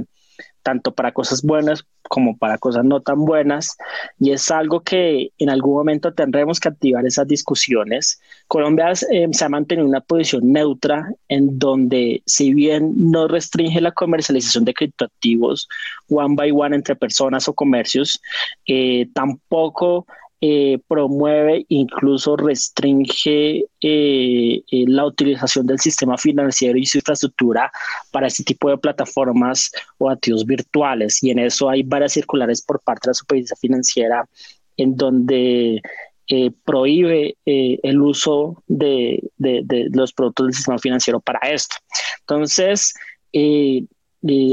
tanto 0.63 0.95
para 0.95 1.13
cosas 1.13 1.43
buenas 1.43 1.85
como 2.09 2.37
para 2.37 2.59
cosas 2.59 2.85
no 2.85 3.01
tan 3.01 3.25
buenas, 3.25 3.77
y 4.19 4.31
es 4.31 4.51
algo 4.51 4.81
que 4.81 5.31
en 5.39 5.51
algún 5.51 5.75
momento 5.75 6.13
tendremos 6.13 6.61
que 6.61 6.69
activar 6.69 7.07
esas 7.07 7.27
discusiones. 7.27 8.21
Colombia 8.49 8.93
eh, 9.11 9.29
se 9.33 9.45
ha 9.45 9.49
mantenido 9.49 9.89
una 9.89 10.01
posición 10.01 10.53
neutra 10.53 11.11
en 11.29 11.59
donde, 11.59 12.23
si 12.27 12.53
bien 12.55 12.93
no 13.11 13.27
restringe 13.29 13.81
la 13.81 13.93
comercialización 13.93 14.65
de 14.65 14.75
criptoactivos 14.75 15.69
one 16.09 16.35
by 16.37 16.51
one 16.53 16.77
entre 16.77 16.97
personas 16.97 17.49
o 17.49 17.55
comercios, 17.55 18.21
eh, 18.67 19.09
tampoco 19.15 20.07
eh, 20.47 20.79
promueve, 20.89 21.65
incluso 21.71 22.37
restringe 22.37 23.65
eh, 23.81 24.63
eh, 24.71 24.85
la 24.87 25.07
utilización 25.07 25.67
del 25.67 25.81
sistema 25.81 26.19
financiero 26.19 26.79
y 26.79 26.85
su 26.85 26.99
infraestructura 26.99 27.73
para 28.11 28.27
este 28.27 28.45
tipo 28.45 28.69
de 28.69 28.77
plataformas 28.77 29.73
o 29.97 30.11
activos 30.11 30.45
virtuales. 30.45 31.23
Y 31.23 31.31
en 31.31 31.39
eso 31.39 31.71
hay 31.71 31.83
varias 31.83 32.13
circulares 32.13 32.61
por 32.61 32.79
parte 32.81 33.07
de 33.07 33.11
la 33.11 33.15
supervisión 33.15 33.59
financiera 33.59 34.29
en 34.77 34.95
donde 34.95 35.81
prohíbe 36.67 37.37
el 37.47 38.03
uso 38.03 38.63
de, 38.67 39.23
de, 39.39 39.89
los 39.93 40.13
productos 40.13 40.47
del 40.47 40.55
sistema 40.55 40.79
financiero 40.79 41.21
para 41.21 41.39
esto. 41.49 41.77
Entonces, 42.21 42.93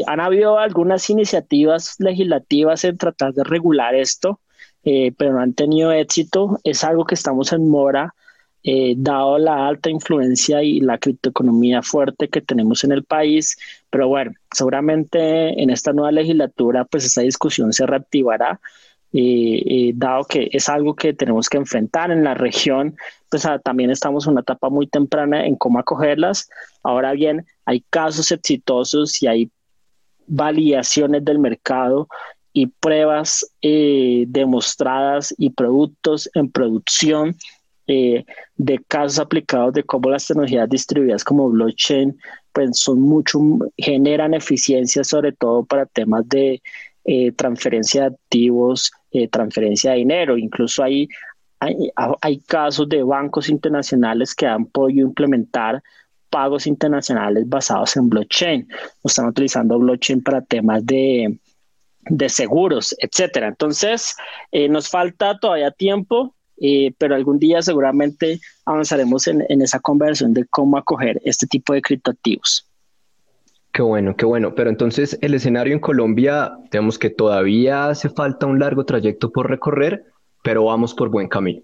han 0.07 0.19
habido 0.21 0.57
algunas 0.57 1.09
iniciativas 1.09 1.95
legislativas 1.99 2.85
en 2.85 2.97
tratar 2.97 3.33
de 3.33 3.43
regular 3.43 3.93
esto 3.93 4.39
eh, 4.83 5.11
pero 5.17 5.33
no 5.33 5.41
han 5.41 5.53
tenido 5.53 5.91
éxito. 5.91 6.59
Es 6.63 6.83
algo 6.83 7.05
que 7.05 7.15
estamos 7.15 7.53
en 7.53 7.69
mora, 7.69 8.13
eh, 8.63 8.93
dado 8.97 9.37
la 9.37 9.67
alta 9.67 9.89
influencia 9.89 10.63
y 10.63 10.79
la 10.79 10.97
criptoeconomía 10.97 11.81
fuerte 11.81 12.29
que 12.29 12.41
tenemos 12.41 12.83
en 12.83 12.91
el 12.91 13.03
país. 13.03 13.57
Pero 13.89 14.07
bueno, 14.07 14.31
seguramente 14.51 15.61
en 15.61 15.69
esta 15.69 15.93
nueva 15.93 16.11
legislatura, 16.11 16.85
pues 16.85 17.05
esa 17.05 17.21
discusión 17.21 17.73
se 17.73 17.85
reactivará. 17.85 18.59
Eh, 19.13 19.91
dado 19.95 20.23
que 20.23 20.49
es 20.53 20.69
algo 20.69 20.95
que 20.95 21.13
tenemos 21.13 21.49
que 21.49 21.57
enfrentar 21.57 22.11
en 22.11 22.23
la 22.23 22.33
región, 22.33 22.95
pues 23.29 23.45
ah, 23.45 23.59
también 23.59 23.91
estamos 23.91 24.25
en 24.25 24.31
una 24.31 24.41
etapa 24.41 24.69
muy 24.69 24.87
temprana 24.87 25.45
en 25.45 25.57
cómo 25.57 25.79
acogerlas. 25.79 26.49
Ahora 26.81 27.11
bien, 27.11 27.45
hay 27.65 27.81
casos 27.89 28.31
exitosos 28.31 29.21
y 29.21 29.27
hay 29.27 29.51
validaciones 30.27 31.25
del 31.25 31.39
mercado 31.39 32.07
y 32.53 32.67
pruebas 32.67 33.45
eh, 33.61 34.25
demostradas 34.27 35.33
y 35.37 35.49
productos 35.51 36.29
en 36.33 36.51
producción 36.51 37.35
eh, 37.87 38.25
de 38.57 38.79
casos 38.87 39.19
aplicados 39.19 39.73
de 39.73 39.83
cómo 39.83 40.09
las 40.09 40.27
tecnologías 40.27 40.69
distribuidas 40.69 41.23
como 41.23 41.49
blockchain 41.49 42.17
pues 42.53 42.79
son 42.79 43.01
mucho, 43.01 43.39
generan 43.77 44.33
eficiencia 44.33 45.03
sobre 45.03 45.31
todo 45.31 45.63
para 45.63 45.85
temas 45.85 46.27
de 46.27 46.61
eh, 47.05 47.31
transferencia 47.31 48.01
de 48.01 48.15
activos, 48.15 48.91
transferencia 49.31 49.91
de 49.91 49.97
dinero. 49.97 50.37
Incluso 50.37 50.83
hay, 50.83 51.07
hay, 51.59 51.75
hay 52.21 52.39
casos 52.39 52.87
de 52.89 53.03
bancos 53.03 53.49
internacionales 53.49 54.35
que 54.35 54.47
han 54.47 54.65
podido 54.65 55.07
implementar 55.07 55.81
pagos 56.29 56.65
internacionales 56.65 57.47
basados 57.47 57.95
en 57.97 58.09
blockchain. 58.09 58.67
Están 59.03 59.27
utilizando 59.27 59.77
blockchain 59.79 60.23
para 60.23 60.41
temas 60.41 60.85
de 60.85 61.37
de 62.09 62.29
seguros, 62.29 62.95
etcétera. 62.99 63.47
Entonces, 63.47 64.15
eh, 64.51 64.67
nos 64.69 64.89
falta 64.89 65.37
todavía 65.39 65.71
tiempo, 65.71 66.35
eh, 66.59 66.93
pero 66.97 67.15
algún 67.15 67.39
día 67.39 67.61
seguramente 67.61 68.39
avanzaremos 68.65 69.27
en, 69.27 69.61
esa 69.61 69.79
conversación 69.79 70.33
de 70.33 70.45
cómo 70.45 70.77
acoger 70.77 71.21
este 71.25 71.47
tipo 71.47 71.73
de 71.73 71.81
criptoactivos. 71.81 72.67
Qué 73.73 73.81
bueno, 73.81 74.15
qué 74.15 74.25
bueno. 74.25 74.53
Pero 74.53 74.69
entonces 74.69 75.17
el 75.21 75.33
escenario 75.33 75.73
en 75.73 75.79
Colombia, 75.79 76.53
tenemos 76.69 76.99
que 76.99 77.09
todavía 77.09 77.87
hace 77.87 78.09
falta 78.09 78.45
un 78.45 78.59
largo 78.59 78.83
trayecto 78.85 79.31
por 79.31 79.49
recorrer, 79.49 80.03
pero 80.43 80.65
vamos 80.65 80.93
por 80.93 81.09
buen 81.09 81.29
camino. 81.29 81.61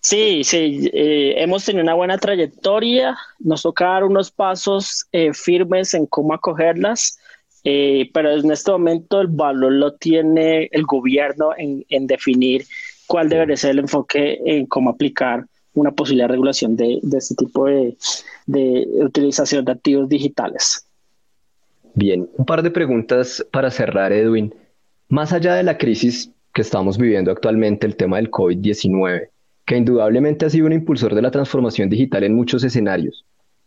Sí, 0.00 0.44
sí, 0.44 0.90
eh, 0.92 1.34
hemos 1.38 1.64
tenido 1.64 1.82
una 1.82 1.94
buena 1.94 2.18
trayectoria, 2.18 3.16
nos 3.38 3.62
toca 3.62 3.86
dar 3.86 4.04
unos 4.04 4.30
pasos 4.30 5.06
firmes 5.32 5.94
en 5.94 6.04
cómo 6.06 6.34
acogerlas. 6.34 7.18
Eh, 7.64 8.10
pero 8.12 8.30
en 8.30 8.50
este 8.50 8.70
momento 8.70 9.22
el 9.22 9.28
valor 9.28 9.72
lo 9.72 9.94
tiene 9.94 10.68
el 10.70 10.84
gobierno 10.84 11.50
en, 11.56 12.06
definir 12.06 12.64
cuál 13.06 13.30
debería 13.30 13.56
ser 13.56 13.70
el 13.72 13.78
enfoque 13.80 14.38
en 14.44 14.66
cómo 14.66 14.90
aplicar 14.90 15.46
una 15.72 15.90
posible 15.90 16.28
regulación 16.28 16.76
de, 16.76 17.00
este 17.16 17.34
tipo 17.34 17.66
de, 17.66 17.96
de, 18.46 18.86
utilización 18.96 19.64
de 19.64 19.72
activos 19.72 20.08
digitales. 20.08 20.86
Bien, 21.94 22.28
un 22.36 22.44
par 22.44 22.62
de 22.62 22.70
preguntas 22.70 23.44
para 23.50 23.70
cerrar, 23.70 24.12
Edwin. 24.12 24.54
Más 25.08 25.32
allá 25.32 25.54
de 25.54 25.62
la 25.62 25.78
crisis 25.78 26.30
que 26.52 26.62
estamos 26.62 26.98
viviendo 26.98 27.30
actualmente, 27.30 27.86
el 27.86 27.96
tema 27.96 28.16
del 28.16 28.30
COVID-19, 28.30 29.28
que 29.64 29.76
indudablemente 29.76 30.44
ha 30.44 30.50
sido 30.50 30.66
un 30.66 30.72
impulsor 30.72 31.14
de 31.14 31.22
la 31.22 31.30
transformación 31.30 31.88
digital 31.88 32.24
en 32.24 32.34
muchos 32.34 32.62
escenarios, 32.62 33.24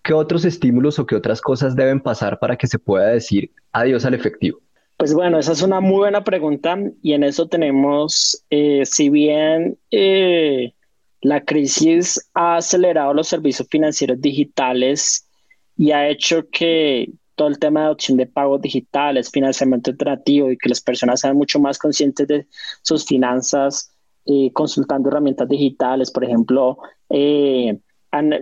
¿Qué 0.07 0.13
otros 0.13 0.45
estímulos 0.45 0.99
o 0.99 1.05
qué 1.05 1.17
otras 1.17 1.41
cosas 1.41 1.75
deben 1.75 1.99
pasar 1.99 2.39
para 2.39 2.55
que 2.55 2.65
se 2.65 2.79
pueda 2.79 3.07
decir 3.07 3.51
adiós 3.73 4.05
al 4.05 4.13
efectivo? 4.13 4.61
Pues 4.95 5.13
bueno, 5.13 5.37
esa 5.37 5.51
es 5.51 5.61
una 5.61 5.81
muy 5.81 5.97
buena 5.97 6.23
pregunta 6.23 6.77
y 7.01 7.11
en 7.11 7.25
eso 7.25 7.49
tenemos, 7.49 8.41
eh, 8.49 8.85
si 8.85 9.09
bien 9.09 9.77
eh, 9.91 10.73
la 11.19 11.43
crisis 11.43 12.25
ha 12.33 12.55
acelerado 12.55 13.13
los 13.13 13.27
servicios 13.27 13.67
financieros 13.69 14.21
digitales 14.21 15.27
y 15.75 15.91
ha 15.91 16.07
hecho 16.07 16.47
que 16.53 17.11
todo 17.35 17.49
el 17.49 17.59
tema 17.59 17.81
de 17.81 17.85
adopción 17.87 18.17
de 18.17 18.27
pagos 18.27 18.61
digitales, 18.61 19.29
financiamiento 19.29 19.91
alternativo 19.91 20.49
y 20.49 20.57
que 20.57 20.69
las 20.69 20.79
personas 20.79 21.19
sean 21.19 21.35
mucho 21.35 21.59
más 21.59 21.77
conscientes 21.77 22.25
de 22.29 22.47
sus 22.81 23.05
finanzas, 23.05 23.91
eh, 24.25 24.53
consultando 24.53 25.09
herramientas 25.09 25.49
digitales, 25.49 26.09
por 26.11 26.23
ejemplo, 26.23 26.77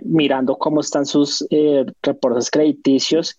mirando 0.04 0.56
cómo 0.56 0.80
están 0.80 1.06
sus 1.06 1.46
eh, 1.50 1.84
reportes 2.02 2.50
crediticios, 2.50 3.38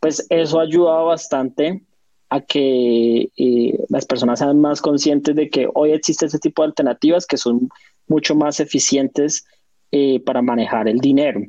pues 0.00 0.26
eso 0.30 0.58
ha 0.58 0.62
ayudado 0.62 1.06
bastante 1.06 1.82
a 2.30 2.40
que 2.40 3.28
eh, 3.36 3.78
las 3.88 4.04
personas 4.04 4.38
sean 4.38 4.60
más 4.60 4.82
conscientes 4.82 5.34
de 5.34 5.48
que 5.48 5.68
hoy 5.74 5.92
existe 5.92 6.26
este 6.26 6.38
tipo 6.38 6.62
de 6.62 6.68
alternativas 6.68 7.26
que 7.26 7.36
son 7.36 7.68
mucho 8.06 8.34
más 8.34 8.60
eficientes 8.60 9.46
eh, 9.90 10.20
para 10.20 10.42
manejar 10.42 10.88
el 10.88 10.98
dinero. 10.98 11.40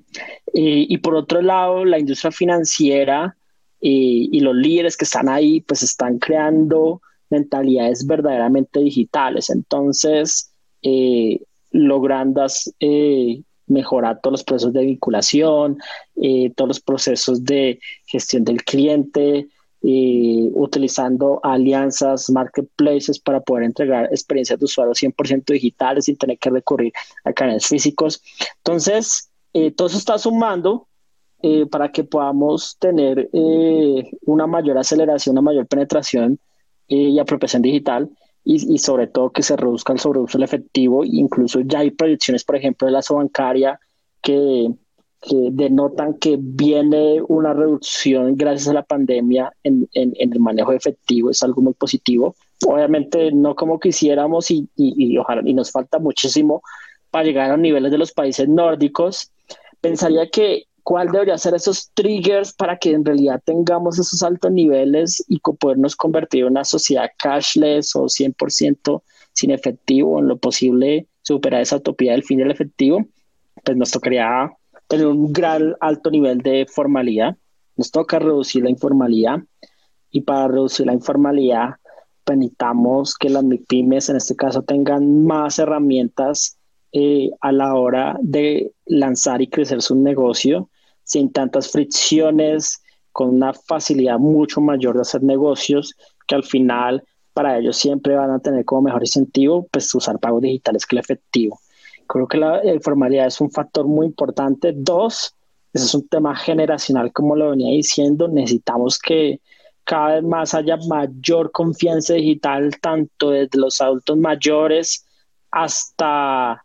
y 0.53 0.97
por 0.99 1.15
otro 1.15 1.41
lado, 1.41 1.83
la 1.83 1.99
industria 1.99 2.31
financiera 2.31 3.35
y 3.81 4.39
los 4.41 4.55
líderes 4.55 4.97
que 4.97 5.05
están 5.05 5.29
ahí, 5.29 5.61
pues 5.61 5.83
están 5.83 6.19
creando 6.19 7.01
mentalidades 7.29 8.05
verdaderamente 8.05 8.79
digitales. 8.79 9.49
Entonces, 9.49 10.53
logrando 11.71 12.45
mejorar 13.69 14.19
todos 14.21 14.33
los 14.33 14.43
procesos 14.43 14.73
de 14.73 14.85
vinculación, 14.85 15.77
eh, 16.21 16.51
todos 16.55 16.67
los 16.67 16.79
procesos 16.81 17.43
de 17.45 17.79
gestión 18.05 18.43
del 18.43 18.63
cliente, 18.63 19.47
eh, 19.81 20.49
utilizando 20.53 21.39
alianzas, 21.43 22.29
marketplaces 22.29 23.19
para 23.19 23.39
poder 23.39 23.63
entregar 23.63 24.05
experiencias 24.07 24.59
de 24.59 24.65
usuario 24.65 24.93
100% 24.93 25.53
digitales 25.53 26.05
sin 26.05 26.17
tener 26.17 26.37
que 26.37 26.49
recurrir 26.49 26.91
a 27.23 27.31
canales 27.31 27.65
físicos. 27.67 28.21
Entonces, 28.57 29.29
eh, 29.53 29.71
todo 29.71 29.87
eso 29.87 29.97
está 29.97 30.17
sumando 30.17 30.87
para 31.71 31.89
que 31.89 32.03
podamos 32.03 32.75
tener 32.79 33.29
una 34.25 34.45
mayor 34.45 34.77
aceleración, 34.77 35.35
una 35.35 35.41
mayor 35.41 35.67
penetración 35.67 36.37
y 36.85 37.17
apropiación 37.17 37.61
digital 37.61 38.09
y, 38.51 38.79
sobre 38.79 39.05
todo 39.05 39.29
que 39.29 39.43
se 39.43 39.55
reduzca 39.55 39.93
el 39.93 39.99
sobreuso 39.99 40.37
del 40.37 40.45
efectivo. 40.45 41.03
Incluso 41.05 41.59
ya 41.61 41.79
hay 41.79 41.91
proyecciones, 41.91 42.43
por 42.43 42.55
ejemplo, 42.55 42.87
de 42.87 42.93
la 42.93 43.01
bancaria 43.07 43.79
que, 44.23 44.71
que 45.21 45.49
denotan 45.51 46.15
que 46.15 46.37
viene 46.39 47.21
una 47.27 47.53
reducción 47.53 48.35
gracias 48.35 48.69
a 48.69 48.73
la 48.73 48.81
pandemia 48.81 49.53
en, 49.63 49.87
en, 49.93 50.13
el 50.17 50.39
manejo 50.39 50.71
de 50.71 50.77
efectivo. 50.77 51.29
Es 51.29 51.43
algo 51.43 51.61
muy 51.61 51.73
positivo. 51.73 52.35
Obviamente 52.65 53.31
no 53.31 53.53
como 53.55 53.79
quisiéramos 53.79 54.49
y, 54.49 54.67
y, 54.75 55.15
ojalá, 55.19 55.43
y 55.45 55.53
nos 55.53 55.71
falta 55.71 55.99
muchísimo 55.99 56.63
para 57.11 57.25
llegar 57.25 57.51
a 57.51 57.57
niveles 57.57 57.91
de 57.91 57.99
los 57.99 58.13
países 58.13 58.49
nórdicos. 58.49 59.31
Pensaría 59.79 60.27
que 60.31 60.63
cuál 60.89 61.11
debería 61.11 61.37
ser 61.37 61.53
esos 61.53 61.91
triggers 61.93 62.51
para 62.51 62.75
que 62.75 62.93
en 62.93 63.05
realidad 63.05 63.39
tengamos 63.45 63.99
esos 63.99 64.23
altos 64.23 64.51
niveles 64.51 65.23
y 65.27 65.39
podernos 65.39 65.95
convertir 65.95 66.41
en 66.41 66.53
una 66.53 66.65
sociedad 66.65 67.11
cashless 67.15 67.95
o 67.95 68.05
100% 68.05 69.03
sin 69.31 69.51
efectivo, 69.51 70.17
en 70.17 70.27
lo 70.27 70.39
posible 70.39 71.05
superar 71.21 71.61
esa 71.61 71.75
utopía 71.75 72.13
del 72.13 72.23
fin 72.23 72.39
del 72.39 72.49
efectivo, 72.49 73.05
pues 73.63 73.77
nos 73.77 73.91
tocaría 73.91 74.51
tener 74.87 75.05
un 75.05 75.31
gran 75.31 75.75
alto 75.79 76.09
nivel 76.09 76.39
de 76.39 76.65
formalidad, 76.65 77.37
nos 77.77 77.91
toca 77.91 78.17
reducir 78.17 78.63
la 78.63 78.71
informalidad 78.71 79.43
y 80.09 80.21
para 80.21 80.47
reducir 80.47 80.87
la 80.87 80.93
informalidad 80.93 81.75
necesitamos 82.27 83.13
que 83.15 83.29
las 83.29 83.43
MIPIMES 83.43 84.09
en 84.09 84.15
este 84.15 84.35
caso 84.35 84.63
tengan 84.63 85.23
más 85.23 85.59
herramientas 85.59 86.57
eh, 86.93 87.29
a 87.41 87.51
la 87.51 87.75
hora 87.75 88.17
de 88.23 88.71
lanzar 88.87 89.43
y 89.43 89.47
crecer 89.47 89.83
su 89.83 89.95
negocio 89.95 90.67
sin 91.09 91.31
tantas 91.31 91.71
fricciones, 91.71 92.83
con 93.11 93.29
una 93.29 93.51
facilidad 93.51 94.19
mucho 94.19 94.61
mayor 94.61 94.93
de 94.93 95.01
hacer 95.01 95.23
negocios 95.23 95.95
que 96.27 96.35
al 96.35 96.43
final 96.43 97.03
para 97.33 97.57
ellos 97.57 97.77
siempre 97.77 98.15
van 98.15 98.29
a 98.29 98.39
tener 98.39 98.63
como 98.63 98.83
mejor 98.83 99.01
incentivo 99.01 99.67
pues 99.71 99.93
usar 99.95 100.19
pagos 100.19 100.43
digitales 100.43 100.85
que 100.85 100.95
el 100.95 100.99
efectivo. 100.99 101.59
Creo 102.07 102.27
que 102.27 102.37
la 102.37 102.63
informalidad 102.63 103.25
es 103.25 103.41
un 103.41 103.49
factor 103.49 103.87
muy 103.87 104.05
importante. 104.05 104.71
Dos, 104.75 105.35
ese 105.73 105.85
es 105.85 105.95
un 105.95 106.07
tema 106.07 106.35
generacional, 106.35 107.11
como 107.11 107.35
lo 107.35 107.49
venía 107.49 107.71
diciendo, 107.75 108.27
necesitamos 108.27 108.99
que 108.99 109.41
cada 109.83 110.15
vez 110.15 110.23
más 110.23 110.53
haya 110.53 110.77
mayor 110.87 111.51
confianza 111.51 112.13
digital, 112.13 112.79
tanto 112.79 113.31
desde 113.31 113.57
los 113.57 113.81
adultos 113.81 114.15
mayores 114.15 115.07
hasta 115.49 116.63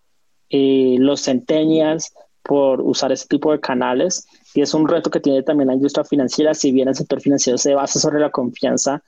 eh, 0.50 0.96
los 0.98 1.22
centenias 1.22 2.12
por 2.44 2.80
usar 2.80 3.10
ese 3.10 3.26
tipo 3.26 3.50
de 3.50 3.60
canales. 3.60 4.26
Y 4.54 4.60
es 4.60 4.74
un 4.74 4.86
reto 4.86 5.10
que 5.10 5.20
tiene 5.20 5.42
también 5.42 5.68
la 5.68 5.74
industria 5.74 6.04
financiera. 6.04 6.54
Si 6.54 6.70
bien 6.70 6.88
el 6.88 6.94
sector 6.94 7.20
financiero 7.20 7.58
se 7.58 7.74
basa 7.74 7.98
sobre 7.98 8.20
la 8.20 8.30
confianza, 8.30 9.02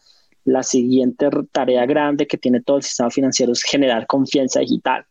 la 0.44 0.62
siguiente 0.62 1.28
tarea 1.52 1.86
grande 1.86 2.26
que 2.26 2.38
tiene 2.38 2.62
todo 2.62 2.78
el 2.78 2.82
sistema 2.82 3.10
financiero 3.10 3.52
es 3.52 3.62
generar 3.62 4.06
confianza 4.06 4.60
digital. 4.60 5.04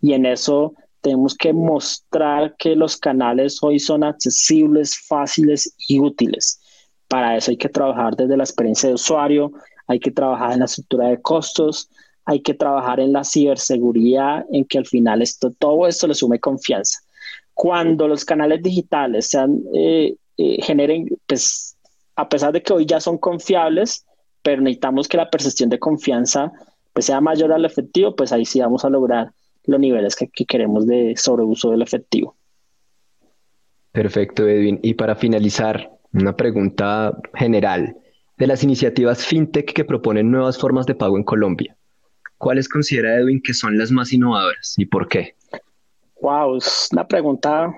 Y 0.00 0.14
en 0.14 0.26
eso 0.26 0.74
tenemos 1.00 1.34
que 1.34 1.52
mostrar 1.52 2.56
que 2.58 2.74
los 2.74 2.96
canales 2.96 3.62
hoy 3.62 3.78
son 3.78 4.04
accesibles, 4.04 4.98
fáciles 5.06 5.74
y 5.88 6.00
útiles. 6.00 6.60
Para 7.08 7.36
eso 7.36 7.50
hay 7.50 7.56
que 7.56 7.68
trabajar 7.68 8.16
desde 8.16 8.36
la 8.36 8.44
experiencia 8.44 8.88
de 8.88 8.94
usuario, 8.94 9.52
hay 9.86 9.98
que 9.98 10.10
trabajar 10.10 10.52
en 10.52 10.60
la 10.60 10.64
estructura 10.66 11.08
de 11.08 11.20
costos, 11.20 11.88
hay 12.24 12.40
que 12.40 12.54
trabajar 12.54 13.00
en 13.00 13.12
la 13.12 13.24
ciberseguridad, 13.24 14.44
en 14.52 14.64
que 14.64 14.78
al 14.78 14.86
final 14.86 15.22
esto, 15.22 15.50
todo 15.58 15.86
esto 15.86 16.06
le 16.06 16.14
sume 16.14 16.38
confianza. 16.38 17.00
Cuando 17.60 18.08
los 18.08 18.24
canales 18.24 18.62
digitales 18.62 19.28
sean, 19.28 19.62
eh, 19.74 20.16
eh, 20.38 20.62
generen, 20.62 21.06
pues 21.26 21.76
a 22.16 22.26
pesar 22.26 22.52
de 22.52 22.62
que 22.62 22.72
hoy 22.72 22.86
ya 22.86 23.00
son 23.00 23.18
confiables, 23.18 24.06
pero 24.42 24.62
necesitamos 24.62 25.06
que 25.06 25.18
la 25.18 25.28
percepción 25.28 25.68
de 25.68 25.78
confianza 25.78 26.52
pues, 26.94 27.04
sea 27.04 27.20
mayor 27.20 27.52
al 27.52 27.66
efectivo, 27.66 28.16
pues 28.16 28.32
ahí 28.32 28.46
sí 28.46 28.60
vamos 28.60 28.86
a 28.86 28.88
lograr 28.88 29.32
los 29.66 29.78
niveles 29.78 30.16
que, 30.16 30.28
que 30.28 30.46
queremos 30.46 30.86
de 30.86 31.12
sobreuso 31.18 31.70
del 31.72 31.82
efectivo. 31.82 32.34
Perfecto, 33.92 34.48
Edwin. 34.48 34.80
Y 34.82 34.94
para 34.94 35.14
finalizar, 35.14 35.90
una 36.14 36.34
pregunta 36.34 37.14
general 37.34 37.94
de 38.38 38.46
las 38.46 38.64
iniciativas 38.64 39.26
fintech 39.26 39.74
que 39.74 39.84
proponen 39.84 40.30
nuevas 40.30 40.56
formas 40.56 40.86
de 40.86 40.94
pago 40.94 41.18
en 41.18 41.24
Colombia. 41.24 41.76
¿Cuáles 42.38 42.70
considera 42.70 43.16
Edwin 43.16 43.42
que 43.42 43.52
son 43.52 43.76
las 43.76 43.90
más 43.90 44.14
innovadoras 44.14 44.76
y 44.78 44.86
por 44.86 45.08
qué? 45.08 45.34
Wow, 46.20 46.56
es 46.56 46.88
una 46.92 47.06
pregunta 47.06 47.74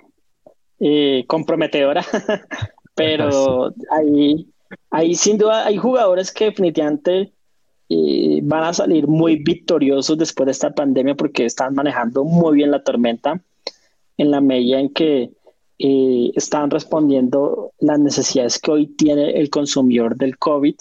eh, 0.81 1.25
comprometedora, 1.29 2.05
pero 2.95 3.73
ahí, 3.91 4.49
ahí 4.91 5.15
sin 5.15 5.39
duda 5.39 5.67
hay 5.67 5.77
jugadores 5.77 6.33
que 6.33 6.47
definitivamente 6.47 7.33
eh, 7.89 8.41
van 8.43 8.65
a 8.65 8.73
salir 8.73 9.07
muy 9.07 9.37
victoriosos 9.37 10.17
después 10.19 10.47
de 10.47 10.53
esta 10.53 10.75
pandemia 10.75 11.15
porque 11.15 11.45
están 11.45 11.75
manejando 11.75 12.25
muy 12.25 12.57
bien 12.57 12.71
la 12.71 12.83
tormenta 12.83 13.41
en 14.17 14.31
la 14.31 14.41
medida 14.41 14.81
en 14.81 14.93
que 14.93 15.31
eh, 15.79 16.31
están 16.35 16.71
respondiendo 16.71 17.73
las 17.81 17.99
necesidades 17.99 18.59
que 18.59 18.71
hoy 18.71 18.87
tiene 18.87 19.33
el 19.33 19.51
consumidor 19.51 20.17
del 20.17 20.39
COVID. 20.39 20.77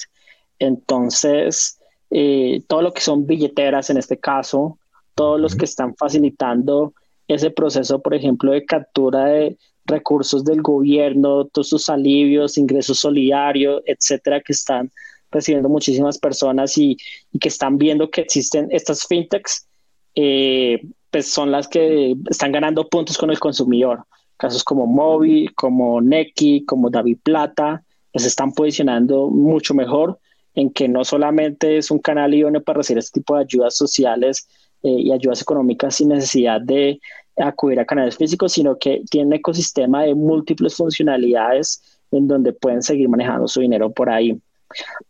Entonces, 0.60 1.80
eh, 2.12 2.62
todo 2.68 2.82
lo 2.82 2.94
que 2.94 3.02
son 3.02 3.26
billeteras 3.26 3.90
en 3.90 3.98
este 3.98 4.18
caso, 4.18 4.78
todos 5.16 5.40
los 5.40 5.56
que 5.56 5.66
están 5.66 5.96
facilitando 5.96 6.94
ese 7.34 7.52
proceso, 7.52 8.02
por 8.02 8.14
ejemplo, 8.14 8.52
de 8.52 8.66
captura 8.66 9.26
de 9.26 9.58
recursos 9.86 10.44
del 10.44 10.62
gobierno, 10.62 11.46
todos 11.46 11.70
sus 11.70 11.90
alivios, 11.90 12.58
ingresos 12.58 13.00
solidarios, 13.00 13.82
etcétera, 13.86 14.42
que 14.42 14.54
están 14.54 14.92
recibiendo 15.32 15.70
muchísimas 15.70 16.18
personas 16.18 16.78
y, 16.78 16.98
que 17.40 17.48
están 17.48 17.78
viendo 17.78 18.10
que 18.10 18.22
existen 18.22 18.68
estas 18.72 19.06
fintechs, 19.08 19.68
eh, 20.16 20.82
pues 21.10 21.28
son 21.28 21.52
las 21.52 21.68
que 21.68 22.16
están 22.30 22.52
ganando 22.52 22.88
puntos 22.88 23.18
con 23.18 23.32
el 23.32 23.40
consumidor. 23.40 24.06
Casos 24.38 24.64
como 24.64 24.86
Mobi, 24.86 25.48
como 25.56 26.02
Neki, 26.02 26.66
como 26.66 26.90
David 26.90 27.20
Plata, 27.24 27.84
se 28.14 28.28
están 28.28 28.52
posicionando 28.52 29.30
mucho 29.30 29.74
mejor 29.74 30.20
en 30.54 30.72
que 30.72 30.88
no 30.88 31.06
solamente 31.06 31.78
es 31.78 31.92
un 31.92 32.00
canal 32.00 32.34
idóneo 32.34 32.62
para 32.62 32.78
recibir 32.78 33.00
este 33.00 33.20
tipo 33.20 33.36
de 33.36 33.44
ayudas 33.44 33.76
sociales 33.76 34.48
eh, 34.84 34.90
y 34.90 35.12
ayudas 35.12 35.42
económicas 35.42 35.96
sin 35.96 36.10
necesidad 36.10 36.60
de 36.60 37.00
acudir 37.38 37.80
a 37.80 37.86
canales 37.86 38.18
físicos, 38.18 38.54
sino 38.54 38.78
que 38.78 39.04
tiene 39.10 39.28
un 39.28 39.34
ecosistema 39.34 40.04
de 40.04 40.16
múltiples 40.16 40.76
funcionalidades 40.76 41.82
en 42.12 42.28
donde 42.28 42.54
pueden 42.54 42.82
seguir 42.82 43.10
manejando 43.10 43.48
su 43.48 43.62
dinero 43.62 43.92
por 43.92 44.10
ahí. 44.10 44.40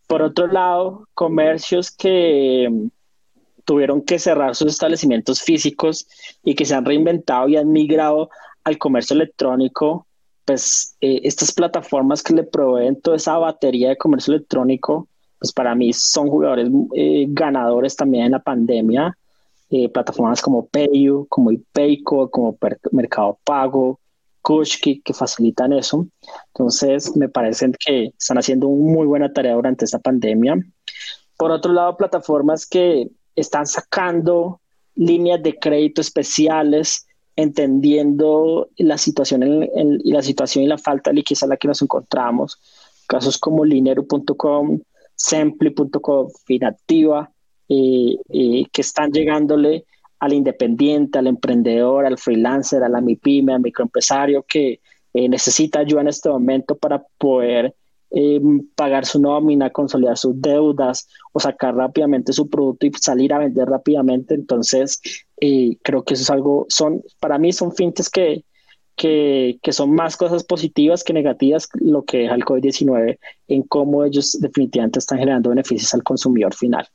Por 0.07 0.21
otro 0.21 0.47
lado, 0.47 1.07
comercios 1.13 1.91
que 1.91 2.67
mm, 2.69 2.88
tuvieron 3.65 4.01
que 4.01 4.19
cerrar 4.19 4.55
sus 4.55 4.71
establecimientos 4.71 5.41
físicos 5.41 6.07
y 6.43 6.55
que 6.55 6.65
se 6.65 6.75
han 6.75 6.86
reinventado 6.86 7.47
y 7.47 7.57
han 7.57 7.71
migrado 7.71 8.29
al 8.63 8.77
comercio 8.77 9.15
electrónico, 9.15 10.07
pues 10.45 10.95
eh, 11.01 11.21
estas 11.23 11.51
plataformas 11.51 12.21
que 12.23 12.34
le 12.34 12.43
proveen 12.43 12.99
toda 13.01 13.17
esa 13.17 13.38
batería 13.38 13.89
de 13.89 13.97
comercio 13.97 14.34
electrónico, 14.34 15.07
pues 15.39 15.51
para 15.51 15.73
mí 15.73 15.91
son 15.93 16.27
jugadores 16.27 16.69
eh, 16.95 17.25
ganadores 17.29 17.95
también 17.95 18.25
en 18.25 18.31
la 18.34 18.39
pandemia. 18.39 19.17
Eh, 19.73 19.88
plataformas 19.88 20.41
como 20.41 20.67
Payu, 20.67 21.25
como 21.29 21.49
Ipayco, 21.49 22.29
como 22.29 22.57
Mercado 22.91 23.39
Pago, 23.45 24.01
Kushki, 24.41 25.01
que 25.01 25.13
facilitan 25.13 25.71
eso. 25.71 26.05
Entonces, 26.47 27.15
me 27.15 27.29
parecen 27.29 27.73
que 27.79 28.07
están 28.17 28.38
haciendo 28.38 28.67
una 28.67 28.93
muy 28.93 29.07
buena 29.07 29.31
tarea 29.31 29.53
durante 29.53 29.86
esta 29.86 29.99
pandemia. 29.99 30.57
Por 31.38 31.51
otro 31.51 31.71
lado, 31.71 31.95
plataformas 31.95 32.65
que 32.65 33.10
están 33.34 33.65
sacando 33.65 34.60
líneas 34.95 35.41
de 35.41 35.57
crédito 35.57 36.01
especiales 36.01 37.07
entendiendo 37.38 38.69
la 38.75 38.97
situación 38.97 39.41
y 40.03 40.12
la 40.12 40.21
situación 40.21 40.65
y 40.65 40.67
la 40.67 40.77
falta 40.77 41.12
de 41.12 41.15
liquidez 41.15 41.43
a 41.43 41.47
la 41.47 41.55
que 41.55 41.69
nos 41.69 41.81
encontramos. 41.81 42.60
Casos 43.07 43.38
como 43.38 43.63
linero.com, 43.63 44.81
sempli.com, 45.15 46.27
Finactiva, 46.45 47.31
eh, 47.73 48.17
eh, 48.27 48.65
que 48.69 48.81
están 48.81 49.13
llegándole 49.13 49.86
al 50.19 50.34
independiente, 50.34 51.19
al 51.19 51.27
emprendedor, 51.27 52.05
al 52.05 52.17
freelancer, 52.17 52.84
a 52.84 52.89
la 52.89 52.99
MIPYME, 52.99 53.53
al 53.53 53.62
microempresario 53.62 54.43
que 54.43 54.81
eh, 55.13 55.29
necesita 55.29 55.79
ayuda 55.79 56.01
en 56.01 56.10
este 56.10 56.27
momento 56.27 56.75
para 56.75 57.01
poder 57.17 57.73
pagar 58.75 59.05
su 59.05 59.21
nómina, 59.21 59.69
consolidar 59.69 60.17
sus 60.17 60.34
deudas 60.41 61.07
o 61.31 61.39
sacar 61.39 61.73
rápidamente 61.73 62.34
su 62.34 62.49
producto 62.49 62.88
y 62.88 62.91
salir 62.99 63.34
a 63.34 63.39
vender 63.39 63.69
rápidamente. 63.69 64.34
Entonces, 64.34 64.99
y 65.39 65.77
creo 65.77 66.03
que 66.03 66.15
eso 66.15 66.23
es 66.23 66.29
algo, 66.29 66.65
son, 66.67 67.01
para 67.21 67.38
mí 67.38 67.53
son 67.53 67.71
fintes 67.71 68.10
que, 68.10 68.43
que, 68.97 69.60
que, 69.63 69.71
son 69.71 69.95
más 69.95 70.17
cosas 70.17 70.43
positivas 70.43 71.05
que 71.05 71.13
negativas 71.13 71.69
lo 71.75 72.03
que 72.03 72.17
deja 72.17 72.36
el 72.36 72.43
COVID-19 72.43 73.17
en 73.47 73.63
cómo 73.63 74.03
ellos 74.03 74.38
definitivamente 74.41 74.99
están 74.99 75.19
generando 75.19 75.51
beneficios 75.51 75.93
al 75.93 76.03
consumidor 76.03 76.53
final. 76.53 76.86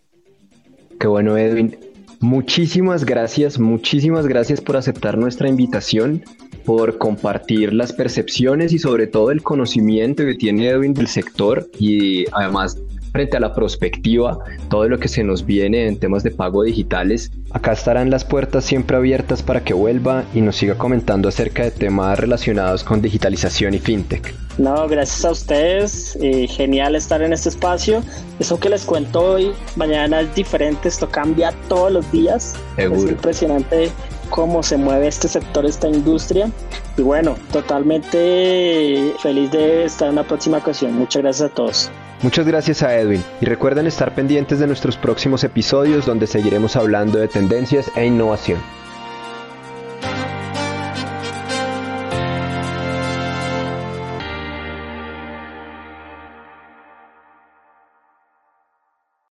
Qué 0.99 1.07
bueno, 1.07 1.37
Edwin. 1.37 1.77
Muchísimas 2.21 3.05
gracias, 3.05 3.59
muchísimas 3.59 4.27
gracias 4.27 4.61
por 4.61 4.77
aceptar 4.77 5.19
nuestra 5.19 5.49
invitación, 5.49 6.25
por 6.65 6.97
compartir 6.97 7.75
las 7.75 7.93
percepciones 7.93 8.73
y 8.73 8.79
sobre 8.79 9.07
todo 9.07 9.31
el 9.31 9.43
conocimiento 9.43 10.25
que 10.25 10.35
tiene 10.35 10.69
Edwin 10.69 10.95
del 10.95 11.09
sector 11.09 11.69
y 11.79 12.25
además 12.33 12.79
frente 13.17 13.39
a 13.39 13.41
la 13.41 13.55
prospectiva, 13.55 14.39
todo 14.69 14.91
lo 14.91 14.99
que 14.99 15.09
se 15.09 15.25
nos 15.25 15.47
viene 15.47 15.87
en 15.87 15.99
temas 15.99 16.23
de 16.23 16.31
pago 16.31 16.65
digitales. 16.65 17.31
Acá 17.51 17.73
estarán 17.73 18.11
las 18.11 18.27
puertas 18.27 18.67
siempre 18.67 18.95
abiertas 18.95 19.43
para 19.43 19.65
que 19.65 19.73
vuelva 19.73 20.25
y 20.35 20.43
nos 20.43 20.57
siga 20.57 20.75
comentando 20.75 21.31
acerca 21.31 21.63
de 21.63 21.71
temas 21.71 22.19
relacionados 22.19 22.85
con 22.85 23.01
digitalización 23.01 23.73
y 23.73 23.79
fintech. 23.79 24.35
No, 24.59 24.87
gracias 24.87 25.25
a 25.25 25.31
ustedes. 25.31 26.19
Eh, 26.21 26.47
genial 26.47 26.95
estar 26.95 27.23
en 27.23 27.33
este 27.33 27.49
espacio. 27.49 28.03
Eso 28.39 28.61
que 28.61 28.69
les 28.69 28.85
cuento 28.85 29.21
hoy, 29.21 29.53
mañana 29.77 30.21
es 30.21 30.35
diferente. 30.35 30.87
Esto 30.87 31.09
cambia 31.09 31.55
todos 31.71 31.91
los 31.91 32.13
días. 32.13 32.55
Es 32.77 33.03
impresionante 33.03 33.91
cómo 34.29 34.63
se 34.63 34.77
mueve 34.77 35.09
este 35.09 35.29
sector, 35.29 35.65
esta 35.65 35.89
industria. 35.89 36.51
Y 36.99 37.03
bueno, 37.03 37.35
totalmente 37.51 39.15
feliz 39.23 39.51
de 39.53 39.87
estar 39.87 40.11
en 40.11 40.17
la 40.17 40.25
próxima 40.25 40.59
ocasión. 40.59 40.93
Muchas 40.93 41.23
gracias 41.23 41.51
a 41.51 41.55
todos. 41.55 41.91
Muchas 42.27 42.45
gracias 42.45 42.83
a 42.83 42.99
Edwin 42.99 43.23
y 43.41 43.45
recuerden 43.45 43.87
estar 43.87 44.12
pendientes 44.12 44.59
de 44.59 44.67
nuestros 44.67 44.97
próximos 44.97 45.45
episodios 45.45 46.07
donde 46.07 46.27
seguiremos 46.27 46.75
hablando 46.75 47.21
de 47.21 47.29
tendencias 47.29 47.89
e 47.95 48.05
innovación. 48.05 48.59